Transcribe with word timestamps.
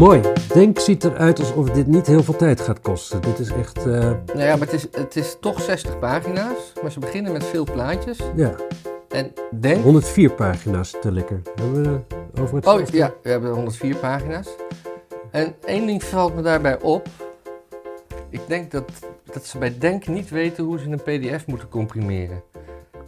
Mooi. 0.00 0.20
Denk 0.54 0.78
ziet 0.78 1.04
eruit 1.04 1.38
alsof 1.38 1.70
dit 1.70 1.86
niet 1.86 2.06
heel 2.06 2.22
veel 2.22 2.36
tijd 2.36 2.60
gaat 2.60 2.80
kosten. 2.80 3.22
Dit 3.22 3.38
is 3.38 3.50
echt, 3.52 3.76
eh, 3.76 3.84
Nou 3.84 4.40
ja, 4.40 4.56
maar 4.56 4.66
het 4.66 4.72
is, 4.72 4.86
het 4.92 5.16
is 5.16 5.36
toch 5.40 5.60
60 5.60 5.98
pagina's. 5.98 6.72
Maar 6.82 6.90
ze 6.92 6.98
beginnen 6.98 7.32
met 7.32 7.44
veel 7.44 7.64
plaatjes. 7.64 8.18
ja, 8.36 8.54
En 9.08 9.32
denk... 9.50 9.82
104 9.82 10.30
pagina's 10.30 10.96
tel 11.00 11.14
ik 11.14 11.30
er. 11.30 11.40
Hebben 11.54 11.82
we 11.82 12.00
over 12.40 12.56
het 12.56 12.66
Oh 12.66 12.86
ja, 12.86 13.12
we 13.22 13.30
hebben 13.30 13.50
104 13.50 13.96
pagina's. 13.96 14.48
En 15.30 15.54
één 15.64 15.86
ding 15.86 16.04
valt 16.04 16.34
me 16.34 16.42
daarbij 16.42 16.80
op. 16.80 17.08
Ik 18.30 18.40
denk 18.46 18.70
dat, 18.70 18.90
dat 19.32 19.44
ze 19.44 19.58
bij 19.58 19.78
Denk 19.78 20.06
niet 20.06 20.30
weten 20.30 20.64
hoe 20.64 20.78
ze 20.78 20.88
een 20.90 21.02
PDF 21.02 21.46
moeten 21.46 21.68
comprimeren. 21.68 22.42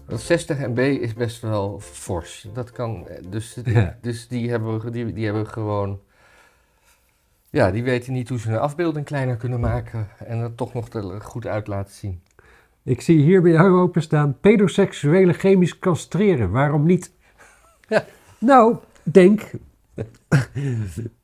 Want 0.07 0.21
60 0.21 0.59
MB 0.59 0.79
is 0.79 1.15
best 1.15 1.41
wel 1.41 1.79
fors. 1.81 2.49
Dat 2.53 2.73
kan. 2.73 3.09
eh, 3.09 3.17
Dus, 3.29 3.57
Ja. 3.65 3.99
dus 4.01 4.29
die, 4.29 4.51
hebben, 4.51 4.93
die, 4.93 5.13
die 5.13 5.25
hebben 5.25 5.47
gewoon. 5.47 5.99
Ja, 7.53 7.71
die 7.71 7.83
weten 7.83 8.13
niet 8.13 8.29
hoe 8.29 8.39
ze 8.39 8.51
een 8.51 8.59
afbeelding 8.59 9.05
kleiner 9.05 9.37
kunnen 9.37 9.61
maken. 9.61 10.09
En 10.27 10.39
het 10.39 10.57
toch 10.57 10.73
nog 10.75 10.89
goed 11.23 11.47
uit 11.47 11.67
laten 11.67 11.95
zien. 11.95 12.21
Ik 12.83 13.01
zie 13.01 13.23
hier 13.23 13.43
bij 13.43 13.51
jou 13.53 13.81
openstaan. 13.81 14.37
Pedoseksuele 14.41 15.33
chemisch 15.33 15.79
castreren. 15.79 16.51
Waarom 16.51 16.87
niet? 16.87 17.13
Ja. 17.89 18.05
Nou, 18.39 18.77
denk. 19.03 19.51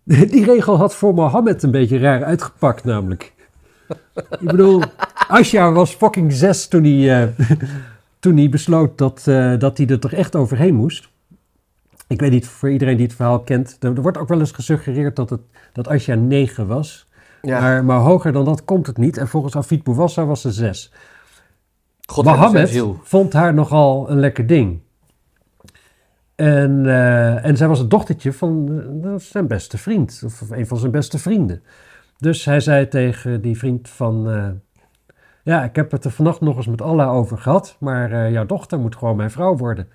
Die 0.05 0.45
regel 0.45 0.77
had 0.77 0.95
voor 0.95 1.15
Mohammed 1.15 1.63
een 1.63 1.71
beetje 1.71 1.99
raar 1.99 2.25
uitgepakt, 2.25 2.85
namelijk. 2.85 3.33
Ik 4.15 4.39
bedoel, 4.41 4.83
Asja 5.29 5.73
was 5.73 5.95
fucking 5.95 6.33
zes 6.33 6.69
toen 6.69 6.85
hij, 6.85 7.23
eh, 7.23 7.47
toen 8.21 8.37
hij 8.37 8.49
besloot 8.49 8.99
dat, 8.99 9.27
eh, 9.27 9.59
dat 9.59 9.79
hij 9.79 9.87
er 9.87 10.01
toch 10.01 10.13
echt 10.13 10.37
overheen 10.37 10.75
moest. 10.75 11.09
Ik 12.09 12.21
weet 12.21 12.31
niet, 12.31 12.47
voor 12.47 12.71
iedereen 12.71 12.97
die 12.97 13.07
het 13.07 13.15
verhaal 13.15 13.41
kent, 13.41 13.77
er, 13.81 13.95
er 13.95 14.03
wordt 14.03 14.19
ook 14.19 14.29
wel 14.29 14.41
eens 14.41 14.53
gesuggereerd 14.53 15.17
dat, 15.17 15.31
het, 15.31 15.41
dat 15.73 15.89
Asja 15.89 16.15
negen 16.15 16.67
was. 16.67 17.09
Ja, 17.43 17.61
Maar, 17.61 17.85
maar 17.85 18.01
hoger 18.01 18.33
dan 18.33 18.45
dat 18.45 18.65
komt 18.65 18.87
het 18.87 18.97
niet. 18.97 19.17
En 19.17 19.29
volgens 19.29 19.57
Afid 19.57 19.83
Bouwassa 19.83 20.25
was 20.25 20.41
ze 20.41 20.53
zes. 20.53 20.93
God 22.07 22.25
hebben 22.25 22.51
zijn 22.51 22.85
Mohammed 22.85 23.09
vond 23.09 23.33
haar 23.33 23.55
nogal 23.55 24.11
een 24.11 24.21
lekker 24.21 24.47
ding. 24.47 24.81
En, 26.35 26.87
eh, 26.87 27.45
en 27.45 27.57
zij 27.57 27.69
was 27.69 27.79
het 27.79 27.91
dochtertje 27.91 28.33
van 28.33 28.83
eh, 29.05 29.15
zijn 29.17 29.47
beste 29.47 29.79
vriend, 29.79 30.23
of 30.25 30.51
een 30.51 30.67
van 30.67 30.79
zijn 30.79 30.93
beste 30.93 31.19
vrienden. 31.19 31.63
Dus 32.19 32.45
hij 32.45 32.61
zei 32.61 32.89
tegen 32.89 33.41
die 33.41 33.59
vriend 33.59 33.89
van, 33.89 34.31
eh, 34.31 34.49
ja, 35.43 35.65
ik 35.65 35.77
heb 35.77 35.91
het 35.91 36.05
er 36.05 36.11
vannacht 36.11 36.41
nog 36.41 36.57
eens 36.57 36.67
met 36.67 36.83
Allah 36.83 37.13
over 37.13 37.39
gehad, 37.39 37.77
maar 37.81 38.31
jouw 38.31 38.47
dochter 38.47 38.79
moet 38.79 38.97
gewoon 38.97 39.17
mijn 39.17 39.31
vrouw 39.31 39.57
worden. 39.57 39.89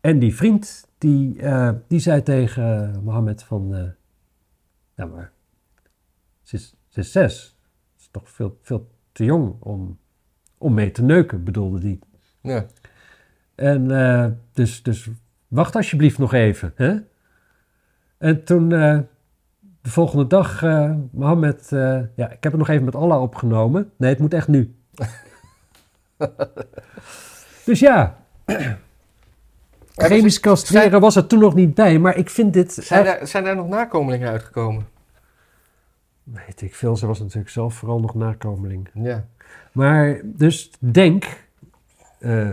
En 0.00 0.18
die 0.18 0.36
vriend, 0.36 0.86
die, 1.04 1.40
eh, 1.40 1.70
die 1.88 1.98
zei 1.98 2.22
tegen 2.22 3.00
Mohammed 3.02 3.42
van, 3.42 3.74
eh, 3.74 3.88
ja 4.94 5.04
maar, 5.04 5.32
ze 6.42 6.56
is, 6.56 6.74
ze 6.88 7.00
is 7.00 7.12
zes. 7.12 7.56
Dat 7.92 8.00
is 8.00 8.08
toch 8.10 8.30
veel, 8.30 8.58
veel 8.62 8.90
te 9.12 9.24
jong 9.24 9.54
om, 9.60 9.98
om 10.58 10.74
mee 10.74 10.90
te 10.90 11.02
neuken, 11.02 11.44
bedoelde 11.44 11.78
die. 11.78 11.98
Ja. 12.40 12.66
En 13.54 13.90
eh, 13.90 14.26
dus, 14.52 14.82
dus 14.82 15.08
wacht 15.48 15.76
alsjeblieft 15.76 16.18
nog 16.18 16.32
even. 16.32 16.72
Hè? 16.74 16.96
En 18.18 18.44
toen 18.44 18.68
de 18.68 19.06
volgende 19.82 20.26
dag, 20.26 20.62
Mohammed, 21.10 21.66
ja, 22.16 22.30
ik 22.30 22.42
heb 22.42 22.52
het 22.52 22.56
nog 22.56 22.68
even 22.68 22.84
met 22.84 22.94
Allah 22.94 23.22
opgenomen. 23.22 23.92
Nee, 23.96 24.10
het 24.10 24.18
moet 24.18 24.34
echt 24.34 24.48
nu. 24.48 24.74
dus 27.66 27.80
ja, 27.80 28.26
chemisch 29.94 30.40
castreren 30.40 31.00
was 31.00 31.16
er 31.16 31.26
toen 31.26 31.38
nog 31.38 31.54
niet 31.54 31.74
bij, 31.74 31.98
maar 31.98 32.16
ik 32.16 32.30
vind 32.30 32.52
dit... 32.52 32.72
Zijn, 32.72 33.06
echt- 33.06 33.18
daar, 33.18 33.28
zijn 33.28 33.44
daar 33.44 33.56
nog 33.56 33.68
nakomelingen 33.68 34.28
uitgekomen? 34.28 34.86
Weet 36.22 36.62
ik 36.62 36.74
veel, 36.74 36.96
ze 36.96 37.06
was 37.06 37.18
natuurlijk 37.18 37.48
zelf 37.48 37.74
vooral 37.74 38.00
nog 38.00 38.14
nakomeling. 38.14 38.88
Ja. 38.94 39.26
Maar 39.72 40.20
dus 40.24 40.70
denk, 40.78 41.26
eh, 42.18 42.50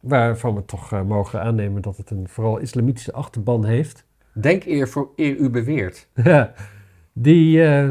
waarvan 0.00 0.54
we 0.54 0.64
toch 0.64 0.92
eh, 0.92 1.02
mogen 1.02 1.42
aannemen 1.42 1.82
dat 1.82 1.96
het 1.96 2.10
een 2.10 2.28
vooral 2.28 2.58
islamitische 2.58 3.12
achterban 3.12 3.64
heeft. 3.64 4.04
Denk 4.32 4.64
eer 4.64 4.88
voor 4.88 5.10
eer 5.16 5.36
u 5.36 5.50
beweert. 5.50 6.08
Ja, 6.24 6.52
die, 7.12 7.64
eh, 7.64 7.88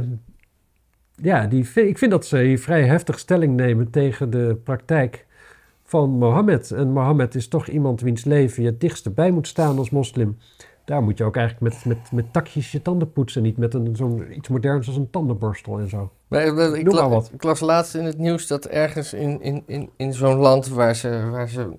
ja, 1.15 1.47
die, 1.47 1.69
ik 1.73 1.97
vind 1.97 2.11
dat 2.11 2.25
ze 2.25 2.37
hier 2.37 2.59
vrij 2.59 2.85
heftig 2.85 3.19
stelling 3.19 3.55
nemen 3.55 3.89
tegen 3.89 4.29
de 4.29 4.59
praktijk 4.63 5.25
van 5.89 6.09
Mohammed. 6.09 6.71
En 6.71 6.91
Mohammed 6.91 7.35
is 7.35 7.47
toch 7.47 7.67
iemand 7.67 8.01
wiens 8.01 8.23
leven 8.23 8.63
je 8.63 8.69
het 8.69 8.81
dichtst 8.81 9.13
bij 9.13 9.31
moet 9.31 9.47
staan 9.47 9.77
als 9.77 9.89
moslim. 9.89 10.37
Daar 10.85 11.03
moet 11.03 11.17
je 11.17 11.23
ook 11.23 11.35
eigenlijk 11.35 11.73
met, 11.73 11.85
met, 11.85 12.11
met 12.11 12.33
takjes 12.33 12.71
je 12.71 12.81
tanden 12.81 13.11
poetsen, 13.11 13.41
niet 13.41 13.57
met 13.57 13.73
een, 13.73 13.95
zo'n 13.95 14.37
iets 14.37 14.47
moderns 14.47 14.87
als 14.87 14.95
een 14.95 15.09
tandenborstel 15.09 15.79
en 15.79 15.89
zo. 15.89 16.11
Maar, 16.27 16.41
eh, 16.57 16.73
ik, 16.73 16.91
la- 16.91 17.01
maar 17.01 17.09
wat. 17.09 17.31
ik 17.33 17.43
las 17.43 17.59
laatst 17.59 17.95
in 17.95 18.03
het 18.05 18.17
nieuws 18.17 18.47
dat 18.47 18.65
ergens 18.65 19.13
in, 19.13 19.41
in, 19.41 19.63
in, 19.65 19.89
in 19.95 20.13
zo'n 20.13 20.37
land 20.37 20.67
waar 20.67 20.95
ze, 20.95 21.29
waar 21.31 21.49
ze 21.49 21.69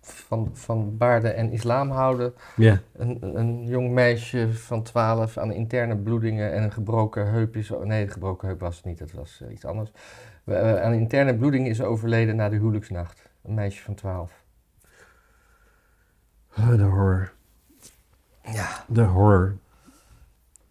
van, 0.00 0.50
van 0.52 0.96
baarden 0.96 1.36
en 1.36 1.52
islam 1.52 1.90
houden, 1.90 2.32
een, 2.96 3.18
een 3.38 3.64
jong 3.64 3.90
meisje 3.90 4.48
van 4.52 4.82
12 4.82 5.38
aan 5.38 5.52
interne 5.52 5.96
bloedingen 5.96 6.52
en 6.52 6.62
een 6.62 6.72
gebroken 6.72 7.30
heup 7.30 7.56
is. 7.56 7.72
Nee, 7.84 8.04
de 8.04 8.12
gebroken 8.12 8.48
heup 8.48 8.60
was 8.60 8.76
het 8.76 8.84
niet, 8.84 8.98
dat 8.98 9.12
was 9.12 9.40
eh, 9.44 9.52
iets 9.52 9.64
anders. 9.64 9.90
Eh, 10.44 10.82
aan 10.82 10.92
interne 10.92 11.34
bloedingen 11.36 11.70
is 11.70 11.82
overleden 11.82 12.36
na 12.36 12.48
de 12.48 12.56
huwelijksnacht. 12.56 13.25
Een 13.46 13.54
meisje 13.54 13.82
van 13.82 13.94
12. 13.94 14.44
Ah, 16.54 16.68
de 16.76 16.82
horror. 16.82 17.32
Ja. 18.52 18.84
De 18.88 19.02
horror. 19.02 19.56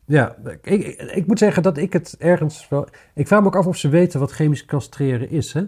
Ja, 0.06 0.36
ik, 0.62 0.66
ik, 0.66 1.02
ik 1.02 1.28
moet 1.28 1.40
zeggen 1.40 1.64
dat 1.64 1.78
ik 1.78 1.94
het 1.94 2.16
ergens 2.20 2.70
wel... 2.70 2.88
Ik 3.14 3.28
vraag 3.28 3.42
me 3.42 3.46
ook 3.48 3.56
af 3.56 3.68
of 3.68 3.78
ze 3.78 3.90
weten 3.90 4.20
wat 4.20 4.32
chemisch 4.32 4.66
castreren 4.66 5.30
is, 5.30 5.54
hè? 5.54 5.64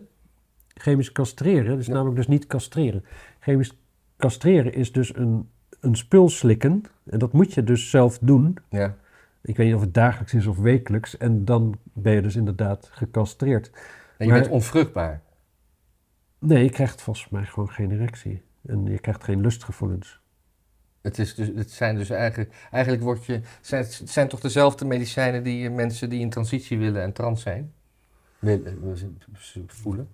Chemisch 0.73 1.11
castreren 1.11 1.77
is 1.77 1.85
Ja. 1.85 1.93
namelijk 1.93 2.15
dus 2.17 2.27
niet 2.27 2.47
castreren. 2.47 3.05
Chemisch 3.39 3.77
castreren 4.17 4.73
is 4.73 4.91
dus 4.91 5.15
een, 5.15 5.49
een 5.79 5.95
spul 5.95 6.29
slikken. 6.29 6.83
En 7.09 7.19
dat 7.19 7.33
moet 7.33 7.53
je 7.53 7.63
dus 7.63 7.89
zelf 7.89 8.17
doen. 8.21 8.57
Ja. 8.69 8.95
Ik 9.41 9.57
weet 9.57 9.65
niet 9.65 9.75
of 9.75 9.81
het 9.81 9.93
dagelijks 9.93 10.33
is 10.33 10.45
of 10.47 10.57
wekelijks. 10.57 11.17
En 11.17 11.45
dan 11.45 11.77
ben 11.93 12.13
je 12.13 12.21
dus 12.21 12.35
inderdaad 12.35 12.89
gecastreerd. 12.91 13.71
En 14.17 14.25
je 14.25 14.31
Maar- 14.31 14.41
bent 14.41 14.51
onvruchtbaar. 14.51 15.21
Nee, 16.39 16.63
je 16.63 16.69
krijgt 16.69 17.01
volgens 17.01 17.29
mij 17.29 17.45
gewoon 17.45 17.69
geen 17.69 17.91
erectie. 17.91 18.41
En 18.65 18.85
je 18.85 18.99
krijgt 18.99 19.23
geen 19.23 19.41
lustgevoelens. 19.41 20.19
Het, 21.01 21.19
is 21.19 21.35
dus, 21.35 21.51
het 21.55 21.71
zijn 21.71 21.95
dus 21.95 22.09
eigenlijk, 22.09 22.67
eigenlijk 22.71 23.03
wordt 23.03 23.25
je, 23.25 23.41
zijn, 23.61 23.83
het 23.83 24.01
zijn 24.09 24.27
toch 24.27 24.39
dezelfde 24.39 24.85
medicijnen 24.85 25.43
die 25.43 25.69
mensen 25.69 26.09
die 26.09 26.19
in 26.19 26.29
transitie 26.29 26.77
willen 26.77 27.01
en 27.01 27.13
trans 27.13 27.41
zijn, 27.41 27.73
willen, 28.39 28.97
voelen. 29.67 30.07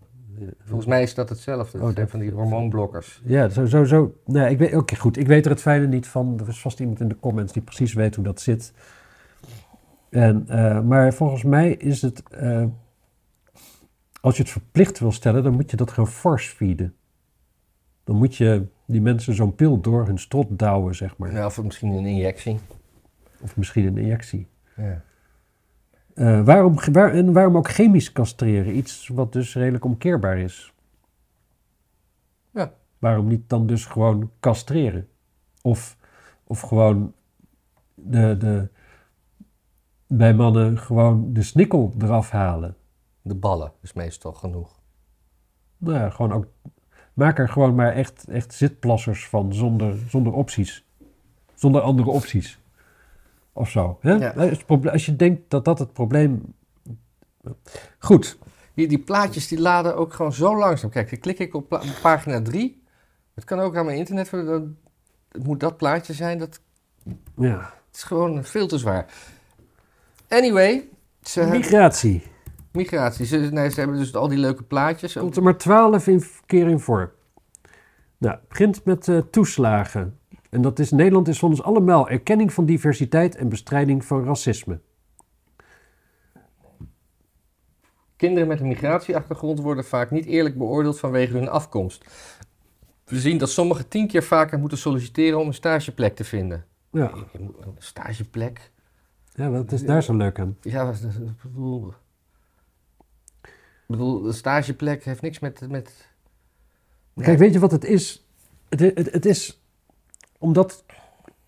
Volgens 0.66 0.88
mij 0.88 1.02
is 1.02 1.14
dat 1.14 1.30
hetzelfde. 1.30 1.82
Oh, 1.82 1.90
zijn 1.94 2.10
van 2.10 2.20
die 2.20 2.32
hormoonblokkers. 2.32 3.22
Ja, 3.26 3.50
zo, 3.50 3.66
zo, 3.66 3.84
zo. 3.84 4.16
Nee, 4.26 4.50
ik 4.50 4.58
weet, 4.58 4.76
oké, 4.76 4.96
goed. 4.96 5.18
Ik 5.18 5.28
weet 5.28 5.46
er 5.46 5.52
het 5.52 5.62
fijne 5.62 5.88
niet 5.88 6.08
van. 6.08 6.40
Er 6.40 6.48
is 6.48 6.62
vast 6.62 6.80
iemand 6.80 7.00
in 7.00 7.08
de 7.08 7.20
comments 7.20 7.54
die 7.54 7.62
precies 7.62 7.94
weet 7.94 8.16
hoe 8.16 8.24
dat 8.24 8.42
zit. 8.42 8.74
En, 10.10 10.46
eh, 10.48 10.82
maar 10.82 11.14
volgens 11.14 11.44
mij 11.44 11.72
is 11.72 12.02
het, 12.02 12.24
eh, 12.30 12.66
als 14.24 14.38
je 14.38 14.44
het 14.44 14.52
verplicht 14.52 15.00
wil 15.00 15.12
stellen, 15.12 15.44
dan 15.44 15.54
moet 15.54 15.72
je 15.72 15.78
dat 15.78 15.92
gewoon 15.92 16.10
force 16.10 16.56
feeden. 16.56 16.96
Dan 18.04 18.16
moet 18.16 18.36
je 18.36 18.68
die 18.86 19.02
mensen 19.02 19.34
zo'n 19.34 19.56
pil 19.56 19.82
door 19.82 20.06
hun 20.06 20.20
strot 20.20 20.60
douwen, 20.60 20.96
zeg 20.96 21.18
maar. 21.18 21.32
Ja, 21.32 21.46
of 21.46 21.64
misschien 21.64 21.92
een 21.92 22.06
injectie. 22.06 22.60
Of 23.42 23.58
misschien 23.58 23.86
een 23.86 23.98
injectie. 23.98 24.48
Ja. 24.76 25.04
Eh, 26.14 26.46
waarom, 26.46 26.76
waar, 26.92 27.14
en 27.14 27.34
waarom 27.34 27.58
ook 27.58 27.70
chemisch 27.70 28.12
castreren? 28.12 28.78
Iets 28.78 29.08
wat 29.08 29.34
dus 29.34 29.56
redelijk 29.56 29.86
omkeerbaar 29.86 30.38
is. 30.38 30.74
Ja. 32.52 32.74
Waarom 33.00 33.28
niet 33.28 33.50
dan 33.50 33.68
dus 33.68 33.86
gewoon 33.86 34.32
castreren? 34.40 35.08
Of, 35.62 35.98
of 36.44 36.60
gewoon 36.62 37.14
de, 37.94 38.38
de, 38.38 38.70
bij 40.08 40.34
mannen 40.34 40.78
gewoon 40.78 41.34
de 41.34 41.44
snikkel 41.44 41.94
eraf 42.00 42.30
halen. 42.30 42.76
De 43.26 43.36
ballen 43.36 43.72
is 43.82 43.94
meestal 43.94 44.34
genoeg. 44.34 44.80
Nou 45.78 45.98
ja, 45.98 46.10
gewoon 46.10 46.32
ook, 46.34 46.46
maak 47.14 47.40
er 47.40 47.50
gewoon 47.50 47.76
maar 47.76 47.94
echt, 47.94 48.26
echt 48.28 48.54
zitplassers 48.54 49.28
van 49.28 49.54
zonder, 49.54 49.98
zonder 50.10 50.34
opties. 50.34 50.86
Zonder 51.54 51.82
andere 51.82 52.10
opties. 52.10 52.60
Of 53.54 53.70
zo. 53.70 53.98
Hè? 54.02 54.12
Ja. 54.14 54.52
Als, 54.92 55.06
je 55.06 55.16
denkt 55.16 55.42
dat 55.50 55.66
dat 55.66 55.80
het 55.80 55.94
probleem... 55.94 56.54
Goed. 58.00 58.38
Die, 58.74 58.88
die 58.88 59.00
plaatjes 59.00 59.48
die 59.48 59.60
laden 59.62 59.96
ook 59.96 60.14
gewoon 60.14 60.34
zo 60.34 60.58
langzaam. 60.58 60.90
Kijk, 60.90 61.10
dan 61.10 61.20
klik 61.20 61.40
ik 61.40 61.54
op 61.54 61.82
pagina 62.02 62.42
3. 62.42 62.84
Het 63.34 63.44
kan 63.44 63.60
ook 63.60 63.76
aan 63.78 63.86
mijn 63.86 63.98
internet. 63.98 64.30
worden, 64.30 64.50
dan- 64.52 64.78
Het 65.32 65.44
moet 65.44 65.60
dat 65.60 65.78
plaatje 65.78 66.14
zijn. 66.14 66.38
Dat 66.38 66.60
Ja. 67.38 67.58
het 67.88 67.96
is 67.96 68.04
gewoon 68.04 68.44
veel 68.44 68.68
te 68.68 68.78
zwaar. 68.78 69.14
Anyway, 70.30 70.90
ze, 71.22 71.44
Migratie. 71.46 72.24
Migratie. 72.74 73.26
Ze, 73.26 73.38
nee, 73.38 73.70
ze 73.70 73.80
hebben 73.80 73.98
dus 73.98 74.16
al 74.16 74.28
die 74.28 74.38
leuke 74.38 74.64
plaatjes. 74.64 75.14
Komt 75.14 75.36
er 75.36 75.44
maar 75.44 75.58
twaalf 75.58 76.42
keer 76.46 76.68
in 76.68 76.80
voor. 76.80 77.14
Nou, 78.18 78.36
het 78.36 78.48
begint 78.48 78.86
met 78.86 79.08
eh, 79.08 79.18
toeslagen. 79.18 80.20
En 80.50 80.62
dat 80.62 80.80
is, 80.80 80.92
Nederland 80.92 81.28
is 81.28 81.40
van 81.40 81.50
ons 81.50 81.64
allemaal 81.64 82.10
erkenning 82.10 82.54
van 82.54 82.66
diversiteit 82.66 83.36
en 83.36 83.50
bestrijding 83.50 84.06
van 84.06 84.26
racisme. 84.26 84.80
Kinderen 88.16 88.48
met 88.48 88.60
een 88.60 88.68
migratieachtergrond 88.68 89.60
worden 89.60 89.86
vaak 89.86 90.12
niet 90.12 90.26
eerlijk 90.26 90.58
beoordeeld 90.58 91.00
vanwege 91.00 91.34
hun 91.34 91.50
afkomst. 91.50 92.06
We 93.06 93.20
zien 93.20 93.38
dat 93.38 93.50
sommigen 93.50 93.88
tien 93.88 94.08
keer 94.08 94.24
vaker 94.24 94.60
moeten 94.60 94.78
solliciteren 94.78 95.40
om 95.40 95.48
een 95.48 95.54
stageplek 95.54 96.16
te 96.16 96.24
vinden. 96.24 96.66
Ja. 96.92 97.12
Een 97.34 97.56
stageplek? 97.78 98.72
Ja, 99.34 99.50
wat 99.50 99.72
is 99.72 99.86
daar 99.86 100.04
zo 100.04 100.18
leuk 100.18 100.40
aan? 100.40 100.58
Ja, 100.62 100.94
ik. 100.94 102.03
Ik 103.94 104.00
bedoel, 104.00 104.28
een 104.28 104.34
stageplek 104.34 105.04
heeft 105.04 105.22
niks 105.22 105.40
met... 105.40 105.70
met 105.70 106.08
Kijk, 107.16 107.38
weet 107.38 107.54
je 107.54 107.60
wat 107.60 107.72
het 107.72 107.84
is? 107.84 108.28
Het, 108.70 108.80
het, 108.80 109.12
het 109.12 109.26
is 109.26 109.64
omdat 110.38 110.84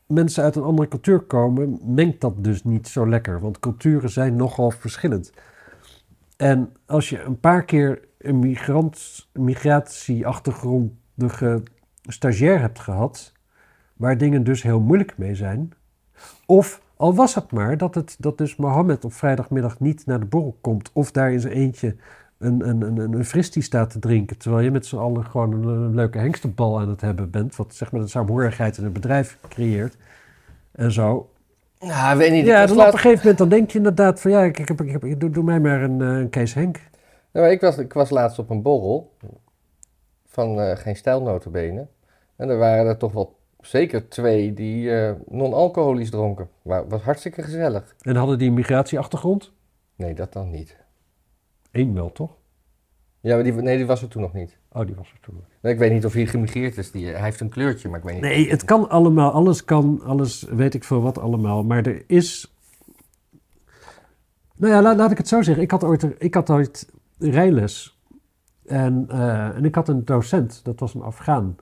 mensen 0.05 0.43
uit 0.43 0.55
een 0.55 0.63
andere 0.63 0.87
cultuur 0.87 1.19
komen, 1.19 1.79
mengt 1.83 2.21
dat 2.21 2.43
dus 2.43 2.63
niet 2.63 2.87
zo 2.87 3.09
lekker. 3.09 3.39
Want 3.39 3.59
culturen 3.59 4.09
zijn 4.09 4.35
nogal 4.35 4.71
verschillend. 4.71 5.31
En 6.37 6.73
als 6.85 7.09
je 7.09 7.21
een 7.21 7.39
paar 7.39 7.65
keer 7.65 7.99
een 8.17 8.39
migrant, 8.39 9.27
migratieachtergrondige 9.33 11.63
stagiair 12.03 12.59
hebt 12.59 12.79
gehad, 12.79 13.33
waar 13.93 14.17
dingen 14.17 14.43
dus 14.43 14.61
heel 14.61 14.79
moeilijk 14.79 15.17
mee 15.17 15.35
zijn, 15.35 15.73
of 16.45 16.83
al 16.97 17.15
was 17.15 17.35
het 17.35 17.51
maar 17.51 17.77
dat, 17.77 17.95
het, 17.95 18.15
dat 18.19 18.37
dus 18.37 18.55
Mohammed 18.55 19.05
op 19.05 19.13
vrijdagmiddag 19.13 19.79
niet 19.79 20.05
naar 20.05 20.19
de 20.19 20.25
borrel 20.25 20.57
komt, 20.61 20.89
of 20.93 21.11
daar 21.11 21.31
in 21.31 21.39
zijn 21.39 21.53
eentje 21.53 21.95
een, 22.37 22.67
een, 22.69 22.81
een, 22.81 23.13
een 23.13 23.25
fristie 23.25 23.61
staat 23.61 23.89
te 23.89 23.99
drinken, 23.99 24.37
terwijl 24.37 24.63
je 24.63 24.71
met 24.71 24.85
z'n 24.85 24.95
allen 24.97 25.25
gewoon 25.25 25.51
een, 25.53 25.63
een 25.67 25.95
leuke 25.95 26.17
hengstenbal 26.17 26.79
aan 26.79 26.89
het 26.89 27.01
hebben 27.01 27.29
bent, 27.29 27.55
wat 27.55 27.73
zeg 27.75 27.91
maar 27.91 28.01
de 28.01 28.07
saamhorigheid 28.07 28.77
in 28.77 28.83
het 28.83 28.93
bedrijf 28.93 29.37
creëert 29.49 29.97
en 30.71 30.91
zo. 30.91 31.29
Nou, 31.79 32.17
weet 32.17 32.31
niet. 32.31 32.45
Ja, 32.45 32.61
dan 32.61 32.69
op 32.71 32.75
laatst- 32.77 32.93
een 32.93 32.99
gegeven 32.99 33.19
moment 33.19 33.37
dan 33.37 33.49
denk 33.49 33.71
je 33.71 33.77
inderdaad 33.77 34.21
van 34.21 34.31
ja, 34.31 34.43
ik, 34.43 34.59
ik 34.59 34.67
heb, 34.67 34.81
ik 34.81 34.91
heb, 34.91 35.03
ik- 35.03 35.19
doe, 35.19 35.29
doe 35.29 35.43
mij 35.43 35.59
maar 35.59 35.81
een, 35.81 36.01
eh, 36.01 36.07
een 36.07 36.29
Kees 36.29 36.53
Henk. 36.53 36.75
Ja, 37.31 37.41
maar 37.41 37.51
ik, 37.51 37.61
was, 37.61 37.77
ik 37.77 37.93
was 37.93 38.09
laatst 38.09 38.39
op 38.39 38.49
een 38.49 38.61
borrel 38.61 39.11
van 40.27 40.59
eh, 40.61 40.77
geen 40.77 40.95
stijl 40.95 41.21
notabene. 41.21 41.87
En 42.35 42.49
er 42.49 42.57
waren 42.57 42.85
er 42.87 42.97
toch 42.97 43.11
wel 43.11 43.35
zeker 43.61 44.09
twee 44.09 44.53
die 44.53 44.91
eh, 44.99 45.11
non-alcoholisch 45.27 46.09
dronken. 46.09 46.49
Maar 46.61 46.87
was 46.87 47.01
hartstikke 47.01 47.41
gezellig. 47.43 47.95
En 48.01 48.15
hadden 48.15 48.37
die 48.37 48.47
een 48.47 48.53
migratieachtergrond? 48.53 49.51
Nee, 49.95 50.13
dat 50.13 50.33
dan 50.33 50.49
niet. 50.51 50.77
Eén 51.75 51.93
wel, 51.93 52.11
toch? 52.11 52.31
Ja, 53.19 53.35
maar 53.35 53.43
die, 53.43 53.53
nee, 53.53 53.77
die 53.77 53.85
was 53.85 54.01
er 54.01 54.07
toen 54.07 54.21
nog 54.21 54.33
niet. 54.33 54.57
Oh, 54.71 54.85
die 54.85 54.95
was 54.95 55.11
er 55.11 55.19
toen. 55.21 55.43
Nee, 55.61 55.73
ik 55.73 55.79
weet 55.79 55.91
niet 55.91 56.05
of 56.05 56.13
hij 56.13 56.25
gemigreerd 56.25 56.77
is. 56.77 56.91
Die, 56.91 57.07
hij 57.07 57.23
heeft 57.23 57.39
een 57.39 57.49
kleurtje, 57.49 57.89
maar 57.89 57.97
ik 57.99 58.05
weet 58.05 58.13
niet. 58.13 58.23
Nee, 58.23 58.49
het 58.49 58.65
kan 58.65 58.89
allemaal. 58.89 59.31
Alles 59.31 59.65
kan, 59.65 60.01
alles 60.03 60.43
weet 60.43 60.73
ik 60.73 60.83
veel 60.83 61.01
wat 61.01 61.17
allemaal. 61.17 61.63
Maar 61.63 61.85
er 61.85 62.03
is... 62.07 62.55
Nou 64.55 64.73
ja, 64.73 64.81
laat, 64.81 64.97
laat 64.97 65.11
ik 65.11 65.17
het 65.17 65.27
zo 65.27 65.41
zeggen. 65.41 65.63
Ik 65.63 65.71
had 65.71 65.83
ooit, 65.83 66.15
ik 66.17 66.33
had 66.33 66.49
ooit 66.49 66.91
rijles. 67.19 67.99
En, 68.65 69.05
eh, 69.09 69.55
en 69.55 69.65
ik 69.65 69.75
had 69.75 69.87
een 69.87 70.05
docent, 70.05 70.59
dat 70.63 70.79
was 70.79 70.93
een 70.93 71.01
Afghaan. 71.01 71.55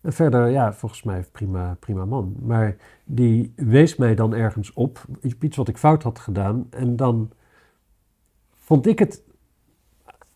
En 0.00 0.12
verder, 0.12 0.48
ja, 0.48 0.72
volgens 0.72 1.02
mij 1.02 1.24
prima, 1.32 1.76
prima 1.80 2.04
man. 2.04 2.36
Maar 2.42 2.76
die 3.04 3.52
wees 3.56 3.96
mij 3.96 4.14
dan 4.14 4.34
ergens 4.34 4.72
op, 4.72 5.04
iets 5.40 5.56
wat 5.56 5.68
ik 5.68 5.78
fout 5.78 6.02
had 6.02 6.18
gedaan. 6.18 6.66
En 6.70 6.96
dan 6.96 7.30
vond 8.64 8.86
ik 8.86 8.98
het 8.98 9.22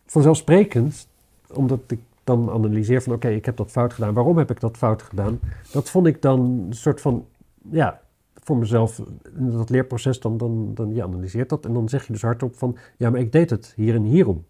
vanzelfsprekend, 0.05 1.07
omdat 1.53 1.79
ik 1.87 1.99
dan 2.23 2.49
analyseer 2.49 3.01
van 3.01 3.13
oké, 3.13 3.29
ik 3.29 3.45
heb 3.45 3.57
dat 3.57 3.71
fout 3.71 3.93
gedaan. 3.93 4.13
Waarom 4.13 4.37
heb 4.37 4.51
ik 4.51 4.59
dat 4.59 4.77
fout 4.77 5.01
gedaan? 5.01 5.39
Dat 5.71 5.89
vond 5.89 6.07
ik 6.07 6.21
dan 6.21 6.39
een 6.39 6.73
soort 6.73 7.01
van, 7.01 7.25
ja, 7.71 8.01
voor 8.33 8.57
mezelf, 8.57 9.01
in 9.37 9.51
dat 9.51 9.69
leerproces, 9.69 10.19
dan, 10.19 10.37
dan, 10.37 10.71
dan 10.73 10.93
je 10.93 11.03
analyseert 11.03 11.49
dat. 11.49 11.65
En 11.65 11.73
dan 11.73 11.89
zeg 11.89 12.05
je 12.05 12.13
dus 12.13 12.21
hardop 12.21 12.55
van, 12.55 12.77
ja, 12.97 13.09
maar 13.09 13.19
ik 13.19 13.31
deed 13.31 13.49
het 13.49 13.73
hier 13.75 13.95
en 13.95 14.03
hierom. 14.03 14.45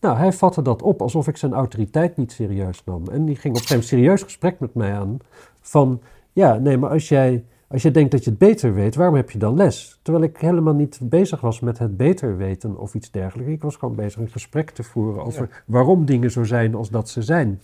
Nou, 0.00 0.16
hij 0.16 0.32
vatte 0.32 0.62
dat 0.62 0.82
op 0.82 1.02
alsof 1.02 1.28
ik 1.28 1.36
zijn 1.36 1.52
autoriteit 1.52 2.16
niet 2.16 2.32
serieus 2.32 2.84
nam. 2.84 3.08
En 3.08 3.24
die 3.24 3.36
ging 3.36 3.56
op 3.56 3.70
een 3.70 3.82
serieus 3.82 4.22
gesprek 4.22 4.60
met 4.60 4.74
mij 4.74 4.92
aan. 4.92 5.18
Van, 5.60 6.00
ja, 6.32 6.54
nee, 6.54 6.76
maar 6.76 6.90
als 6.90 7.08
jij, 7.08 7.44
als 7.68 7.82
jij 7.82 7.90
denkt 7.90 8.10
dat 8.10 8.24
je 8.24 8.30
het 8.30 8.38
beter 8.38 8.74
weet, 8.74 8.94
waarom 8.94 9.16
heb 9.16 9.30
je 9.30 9.38
dan 9.38 9.56
les? 9.56 9.98
Terwijl 10.02 10.24
ik 10.24 10.36
helemaal 10.36 10.74
niet 10.74 10.98
bezig 11.02 11.40
was 11.40 11.60
met 11.60 11.78
het 11.78 11.96
beter 11.96 12.36
weten 12.36 12.78
of 12.78 12.94
iets 12.94 13.10
dergelijks. 13.10 13.52
Ik 13.52 13.62
was 13.62 13.76
gewoon 13.76 13.94
bezig 13.94 14.20
een 14.20 14.28
gesprek 14.30 14.70
te 14.70 14.82
voeren 14.82 15.24
over 15.24 15.62
waarom 15.66 16.04
dingen 16.04 16.30
zo 16.30 16.44
zijn 16.44 16.74
als 16.74 16.90
dat 16.90 17.08
ze 17.08 17.22
zijn. 17.22 17.60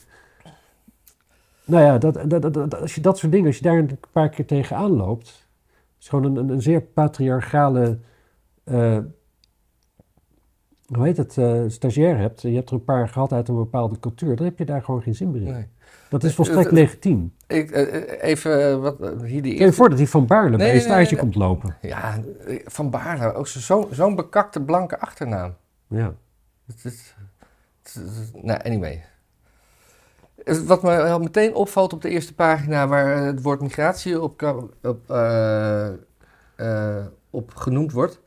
Nou 1.65 1.85
ja, 1.85 1.99
dat, 1.99 2.15
dat, 2.31 2.43
dat, 2.43 2.55
dat- 2.55 2.81
als 2.81 2.95
je 2.95 3.01
dat 3.01 3.19
soort 3.19 3.33
dingen, 3.33 3.47
als 3.47 3.57
je 3.57 3.63
daar 3.63 3.79
een 3.79 3.99
paar 4.13 4.29
keer 4.29 4.47
tegenaan 4.47 4.91
loopt, 4.91 5.49
is 6.01 6.09
gewoon 6.09 6.25
een, 6.25 6.37
een, 6.37 6.49
een 6.49 6.63
zeer 6.63 6.81
patriarchale, 6.81 7.99
eh, 8.65 8.99
hoe 10.95 11.05
heet 11.05 11.17
het, 11.17 11.39
eh, 11.39 11.61
stagiair 11.67 12.19
hebt. 12.19 12.43
Je 12.43 12.55
hebt 12.55 12.69
er 12.69 12.75
een 12.75 12.85
paar 12.85 13.09
gehad 13.09 13.33
uit 13.33 13.49
een 13.49 13.55
bepaalde 13.57 13.99
cultuur, 14.01 14.37
dan 14.37 14.45
heb 14.47 14.59
je 14.59 14.65
daar 14.65 14.83
gewoon 14.83 15.03
geen 15.03 15.15
zin 15.15 15.31
meer 15.31 15.43
in. 15.43 15.53
Nee. 15.53 15.69
Dat 16.09 16.23
is 16.25 16.31
Eh, 16.31 16.37
volstrekt 16.37 16.67
eh, 16.67 16.73
legitiem. 16.73 17.35
Ik, 17.47 17.71
even 18.21 18.81
wat, 18.81 18.97
hier 19.25 19.43
die 19.43 19.55
eerste... 19.55 19.77
voor 19.77 19.89
dat 19.89 19.99
hij 19.99 20.07
van 20.07 20.27
Baarle 20.27 20.57
bij 20.57 20.59
Nee, 20.59 20.67
een 20.67 20.73
nee, 20.75 20.87
nee, 20.87 20.97
stage 20.97 21.11
nee. 21.15 21.21
komt 21.23 21.35
lopen. 21.35 21.77
Ja, 21.81 22.19
Van 22.65 22.91
Baarle. 22.91 23.33
Ook 23.35 23.47
zo- 23.47 23.61
zo- 23.61 23.89
zo'n 23.91 24.15
bekakte 24.15 24.63
blanke 24.63 25.01
achternaam. 25.01 25.55
Ja. 25.89 26.15
Het 26.67 26.85
is, 26.85 27.15
nou, 28.43 28.61
anyway. 28.65 29.05
Wat 30.67 30.83
me 30.83 31.03
al 31.03 31.19
meteen 31.19 31.55
opvalt 31.55 31.93
op 31.93 32.03
de 32.03 32.09
eerste 32.09 32.35
pagina, 32.35 32.89
waar 32.89 33.17
het 33.25 33.43
woord 33.43 33.61
migratie 33.61 34.21
op, 34.21 34.43
op, 34.83 35.11
op 37.31 37.55
genoemd 37.55 37.93
wordt, 37.93 38.21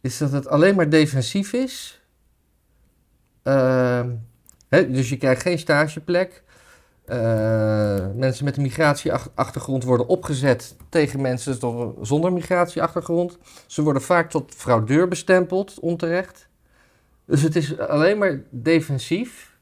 is 0.00 0.18
dat 0.18 0.32
het 0.32 0.48
alleen 0.48 0.74
maar 0.74 0.88
defensief 0.90 1.52
is. 1.52 1.99
Ehm, 3.42 4.10
hè, 4.68 4.90
dus 4.90 5.08
je 5.08 5.16
krijgt 5.16 5.42
geen 5.42 5.58
stageplek. 5.58 6.42
Eh, 7.04 8.06
mensen 8.14 8.44
met 8.44 8.56
een 8.56 8.62
migratieachtergrond 8.62 9.84
worden 9.84 10.06
opgezet 10.06 10.76
tegen 10.88 11.20
mensen 11.20 11.54
zonder- 12.00 12.32
migratieachtergrond. 12.32 13.38
Ze 13.66 13.82
worden 13.82 14.02
vaak 14.02 14.30
tot 14.30 14.54
fraudeur 14.54 15.08
bestempeld, 15.08 15.78
onterecht. 15.80 16.48
Dus 17.24 17.42
het 17.42 17.56
is 17.56 17.78
alleen 17.78 18.18
maar 18.18 18.40
defensief 18.50 19.58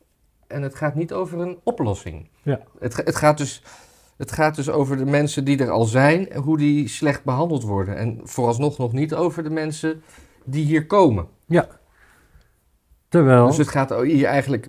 en 0.46 0.62
het 0.62 0.74
gaat 0.74 0.94
niet 0.94 1.12
over 1.12 1.38
een 1.38 1.58
oplossing. 1.62 2.28
Ja. 2.42 2.60
Het, 2.78 2.96
het, 2.96 3.16
gaat 3.16 3.38
dus, 3.38 3.62
het 4.16 4.32
gaat 4.32 4.54
dus 4.54 4.70
over 4.70 4.96
de 4.96 5.04
mensen 5.04 5.44
die 5.44 5.58
er 5.58 5.70
al 5.70 5.84
zijn 5.84 6.30
en 6.30 6.40
hoe 6.40 6.58
die 6.58 6.88
slecht 6.88 7.24
behandeld 7.24 7.62
worden. 7.62 7.96
En 7.96 8.20
vooralsnog 8.22 8.78
nog 8.78 8.92
niet 8.92 9.14
over 9.14 9.42
de 9.42 9.50
mensen 9.50 10.02
die 10.44 10.64
hier 10.64 10.86
komen. 10.86 11.28
Terwijl, 13.08 13.46
Dus 13.46 13.56
het 13.56 13.68
gaat 13.68 14.02
hier 14.02 14.26
eigenlijk, 14.26 14.68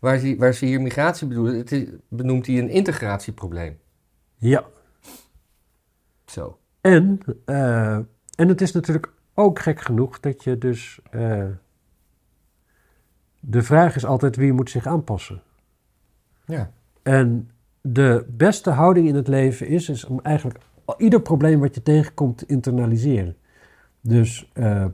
waar 0.00 0.18
ze, 0.18 0.36
waar 0.38 0.52
ze 0.52 0.64
hier 0.66 0.80
migratie 0.80 1.26
bedoelen, 1.26 1.56
het 1.56 1.72
is, 1.72 1.88
benoemt 2.08 2.46
hij 2.46 2.58
een 2.58 2.68
integratieprobleem. 2.68 3.78
ja. 4.36 4.64
Zo. 6.26 6.58
En, 6.80 7.20
eh, 7.44 7.94
en 8.34 8.48
het 8.48 8.60
is 8.60 8.72
natuurlijk 8.72 9.12
ook 9.34 9.58
gek 9.58 9.80
genoeg 9.80 10.20
dat 10.20 10.44
je 10.44 10.58
dus. 10.58 11.00
eh, 11.10 11.46
de 13.40 13.62
vraag 13.62 13.96
is 13.96 14.04
altijd 14.04 14.36
wie 14.36 14.52
moet 14.52 14.70
zich 14.70 14.86
aanpassen. 14.86 15.42
Ja. 16.46 16.70
En 17.02 17.50
de 17.80 18.24
beste 18.28 18.70
houding 18.70 19.08
in 19.08 19.14
het 19.14 19.28
leven 19.28 19.66
is, 19.66 19.88
is 19.88 20.04
om 20.04 20.20
eigenlijk 20.22 20.58
ieder 20.98 21.20
probleem 21.20 21.60
wat 21.60 21.74
je 21.74 21.82
tegenkomt 21.82 22.38
te 22.38 22.46
internaliseren. 22.46 23.36
Dus 24.00 24.50
eh, 24.52 24.86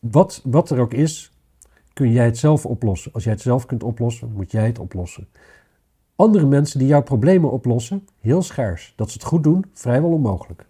wat, 0.00 0.40
wat 0.44 0.70
er 0.70 0.80
ook 0.80 0.92
is, 0.92 1.32
kun 1.96 2.12
jij 2.12 2.24
het 2.24 2.38
zelf 2.38 2.66
oplossen. 2.66 3.12
Als 3.12 3.24
jij 3.24 3.32
het 3.32 3.42
zelf 3.42 3.66
kunt 3.66 3.82
oplossen, 3.82 4.32
moet 4.32 4.50
jij 4.50 4.66
het 4.66 4.78
oplossen. 4.78 5.28
Andere 6.16 6.46
mensen 6.46 6.78
die 6.78 6.88
jouw 6.88 7.02
problemen 7.02 7.50
oplossen, 7.50 8.08
heel 8.20 8.42
schaars. 8.42 8.92
Dat 8.96 9.10
ze 9.10 9.18
het 9.18 9.26
goed 9.26 9.42
doen, 9.42 9.64
vrijwel 9.72 10.10
onmogelijk. 10.10 10.66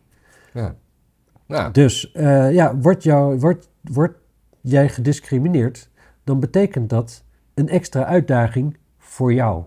Ja. 0.52 1.70
Dus 1.70 2.12
eh, 2.12 2.52
ja, 2.52 2.76
word, 2.76 3.02
jou, 3.02 3.38
word, 3.38 3.68
word 3.80 4.16
jij 4.60 4.88
gediscrimineerd, 4.88 5.90
dan 6.24 6.40
betekent 6.40 6.90
dat 6.90 7.24
een 7.54 7.68
extra 7.68 8.04
uitdaging 8.04 8.76
voor 8.98 9.32
jou. 9.32 9.64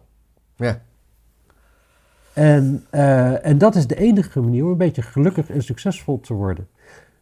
ja. 0.56 0.82
En, 2.34 2.86
eh, 2.90 3.46
en 3.46 3.58
dat 3.58 3.76
is 3.76 3.88
de 3.88 3.96
enige 3.96 4.42
manier 4.42 4.64
om 4.64 4.70
een 4.70 4.78
beetje 4.78 5.02
gelukkig 5.02 5.50
en 5.50 5.64
succesvol 5.64 6.20
te 6.20 6.34
worden. 6.34 6.68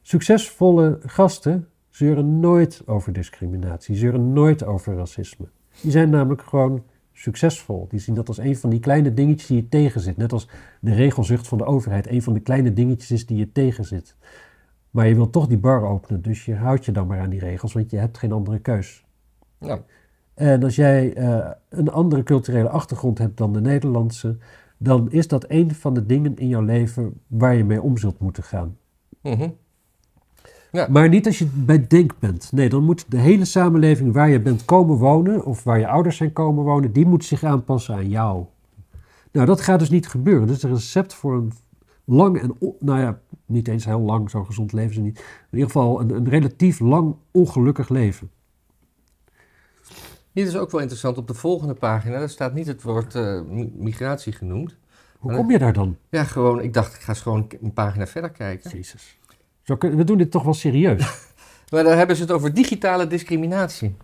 Succesvolle 0.01 0.99
gasten 1.05 1.67
zeuren 1.97 2.39
nooit 2.39 2.81
over 2.85 3.13
discriminatie, 3.13 3.95
zeuren 3.95 4.33
nooit 4.33 4.65
over 4.65 4.95
racisme. 4.95 5.47
Die 5.81 5.91
zijn 5.91 6.09
namelijk 6.09 6.41
gewoon 6.41 6.83
succesvol. 7.13 7.87
Die 7.89 7.99
zien 7.99 8.15
dat 8.15 8.27
als 8.27 8.37
een 8.37 8.55
van 8.55 8.69
die 8.69 8.79
kleine 8.79 9.13
dingetjes 9.13 9.47
die 9.47 9.57
je 9.57 9.69
tegenzit. 9.69 10.17
Net 10.17 10.31
als 10.31 10.49
de 10.79 10.93
regelzucht 10.93 11.47
van 11.47 11.57
de 11.57 11.65
overheid 11.65 12.07
een 12.07 12.21
van 12.21 12.33
de 12.33 12.39
kleine 12.39 12.73
dingetjes 12.73 13.11
is 13.11 13.25
die 13.25 13.37
je 13.37 13.51
tegenzit. 13.51 14.15
Maar 14.91 15.07
je 15.07 15.15
wilt 15.15 15.31
toch 15.31 15.47
die 15.47 15.57
bar 15.57 15.81
openen, 15.83 16.21
dus 16.21 16.45
je 16.45 16.55
houdt 16.55 16.85
je 16.85 16.91
dan 16.91 17.07
maar 17.07 17.19
aan 17.19 17.29
die 17.29 17.39
regels, 17.39 17.73
want 17.73 17.91
je 17.91 17.97
hebt 17.97 18.17
geen 18.17 18.31
andere 18.31 18.59
keus. 18.59 19.05
Nou, 19.59 19.81
En 20.33 20.63
als 20.63 20.75
jij 20.75 21.13
eh, 21.13 21.51
een 21.69 21.89
andere 21.89 22.23
culturele 22.23 22.69
achtergrond 22.69 23.17
hebt 23.17 23.37
dan 23.37 23.53
de 23.53 23.61
Nederlandse, 23.61 24.37
dan 24.77 25.11
is 25.11 25.27
dat 25.27 25.45
een 25.47 25.75
van 25.75 25.93
de 25.93 26.05
dingen 26.05 26.35
in 26.35 26.47
jouw 26.47 26.61
leven 26.61 27.21
waar 27.27 27.55
je 27.55 27.63
mee 27.63 27.81
om 27.81 27.97
zult 27.97 28.19
moeten 28.19 28.43
gaan. 28.43 28.77
mhm. 29.21 29.49
Ja. 30.71 30.87
Maar 30.89 31.09
niet 31.09 31.25
als 31.25 31.39
je 31.39 31.45
bij 31.53 31.87
Denk 31.87 32.19
bent. 32.19 32.51
Nee, 32.51 32.69
dan 32.69 32.83
moet 32.83 33.05
de 33.07 33.17
hele 33.17 33.45
samenleving 33.45 34.13
waar 34.13 34.29
je 34.29 34.39
bent 34.39 34.65
komen 34.65 34.95
wonen, 34.97 35.45
of 35.45 35.63
waar 35.63 35.79
je 35.79 35.87
ouders 35.87 36.17
zijn 36.17 36.33
komen 36.33 36.63
wonen, 36.63 36.91
die 36.91 37.05
moet 37.05 37.25
zich 37.25 37.43
aanpassen 37.43 37.95
aan 37.95 38.09
jou. 38.09 38.45
Nou, 39.31 39.45
dat 39.45 39.61
gaat 39.61 39.79
dus 39.79 39.89
niet 39.89 40.07
gebeuren. 40.07 40.47
Dat 40.47 40.55
is 40.55 40.63
een 40.63 40.73
recept 40.73 41.13
voor 41.13 41.33
een 41.35 41.51
lang 42.05 42.39
en, 42.41 42.55
nou 42.79 42.99
ja, 42.99 43.19
niet 43.45 43.67
eens 43.67 43.85
heel 43.85 43.99
lang, 43.99 44.29
zo 44.29 44.43
gezond 44.43 44.73
leven 44.73 44.93
ze 44.93 45.01
niet. 45.01 45.17
In 45.17 45.57
ieder 45.57 45.65
geval 45.65 46.01
een, 46.01 46.09
een 46.09 46.29
relatief 46.29 46.79
lang 46.79 47.15
ongelukkig 47.31 47.89
leven. 47.89 48.29
Dit 50.33 50.47
is 50.47 50.57
ook 50.57 50.71
wel 50.71 50.81
interessant. 50.81 51.17
Op 51.17 51.27
de 51.27 51.33
volgende 51.33 51.73
pagina, 51.73 52.19
daar 52.19 52.29
staat 52.29 52.53
niet 52.53 52.67
het 52.67 52.81
woord 52.81 53.15
eh, 53.15 53.41
mi- 53.41 53.71
migratie 53.75 54.33
genoemd. 54.33 54.77
Hoe 55.17 55.33
kom 55.35 55.51
je 55.51 55.57
daar 55.59 55.73
dan? 55.73 55.97
Ja, 56.09 56.23
gewoon, 56.23 56.61
ik 56.61 56.73
dacht, 56.73 56.95
ik 56.95 57.01
ga 57.01 57.09
eens 57.09 57.21
gewoon 57.21 57.47
een 57.61 57.73
pagina 57.73 58.07
verder 58.07 58.29
kijken. 58.29 58.71
Jezus. 58.71 59.16
We 59.75 60.03
doen 60.03 60.17
dit 60.17 60.31
toch 60.31 60.43
wel 60.43 60.53
serieus. 60.53 61.05
Maar 61.71 61.83
daar 61.83 61.97
hebben 61.97 62.15
ze 62.15 62.21
het 62.21 62.31
over 62.31 62.53
digitale 62.53 63.07
discriminatie. 63.07 63.95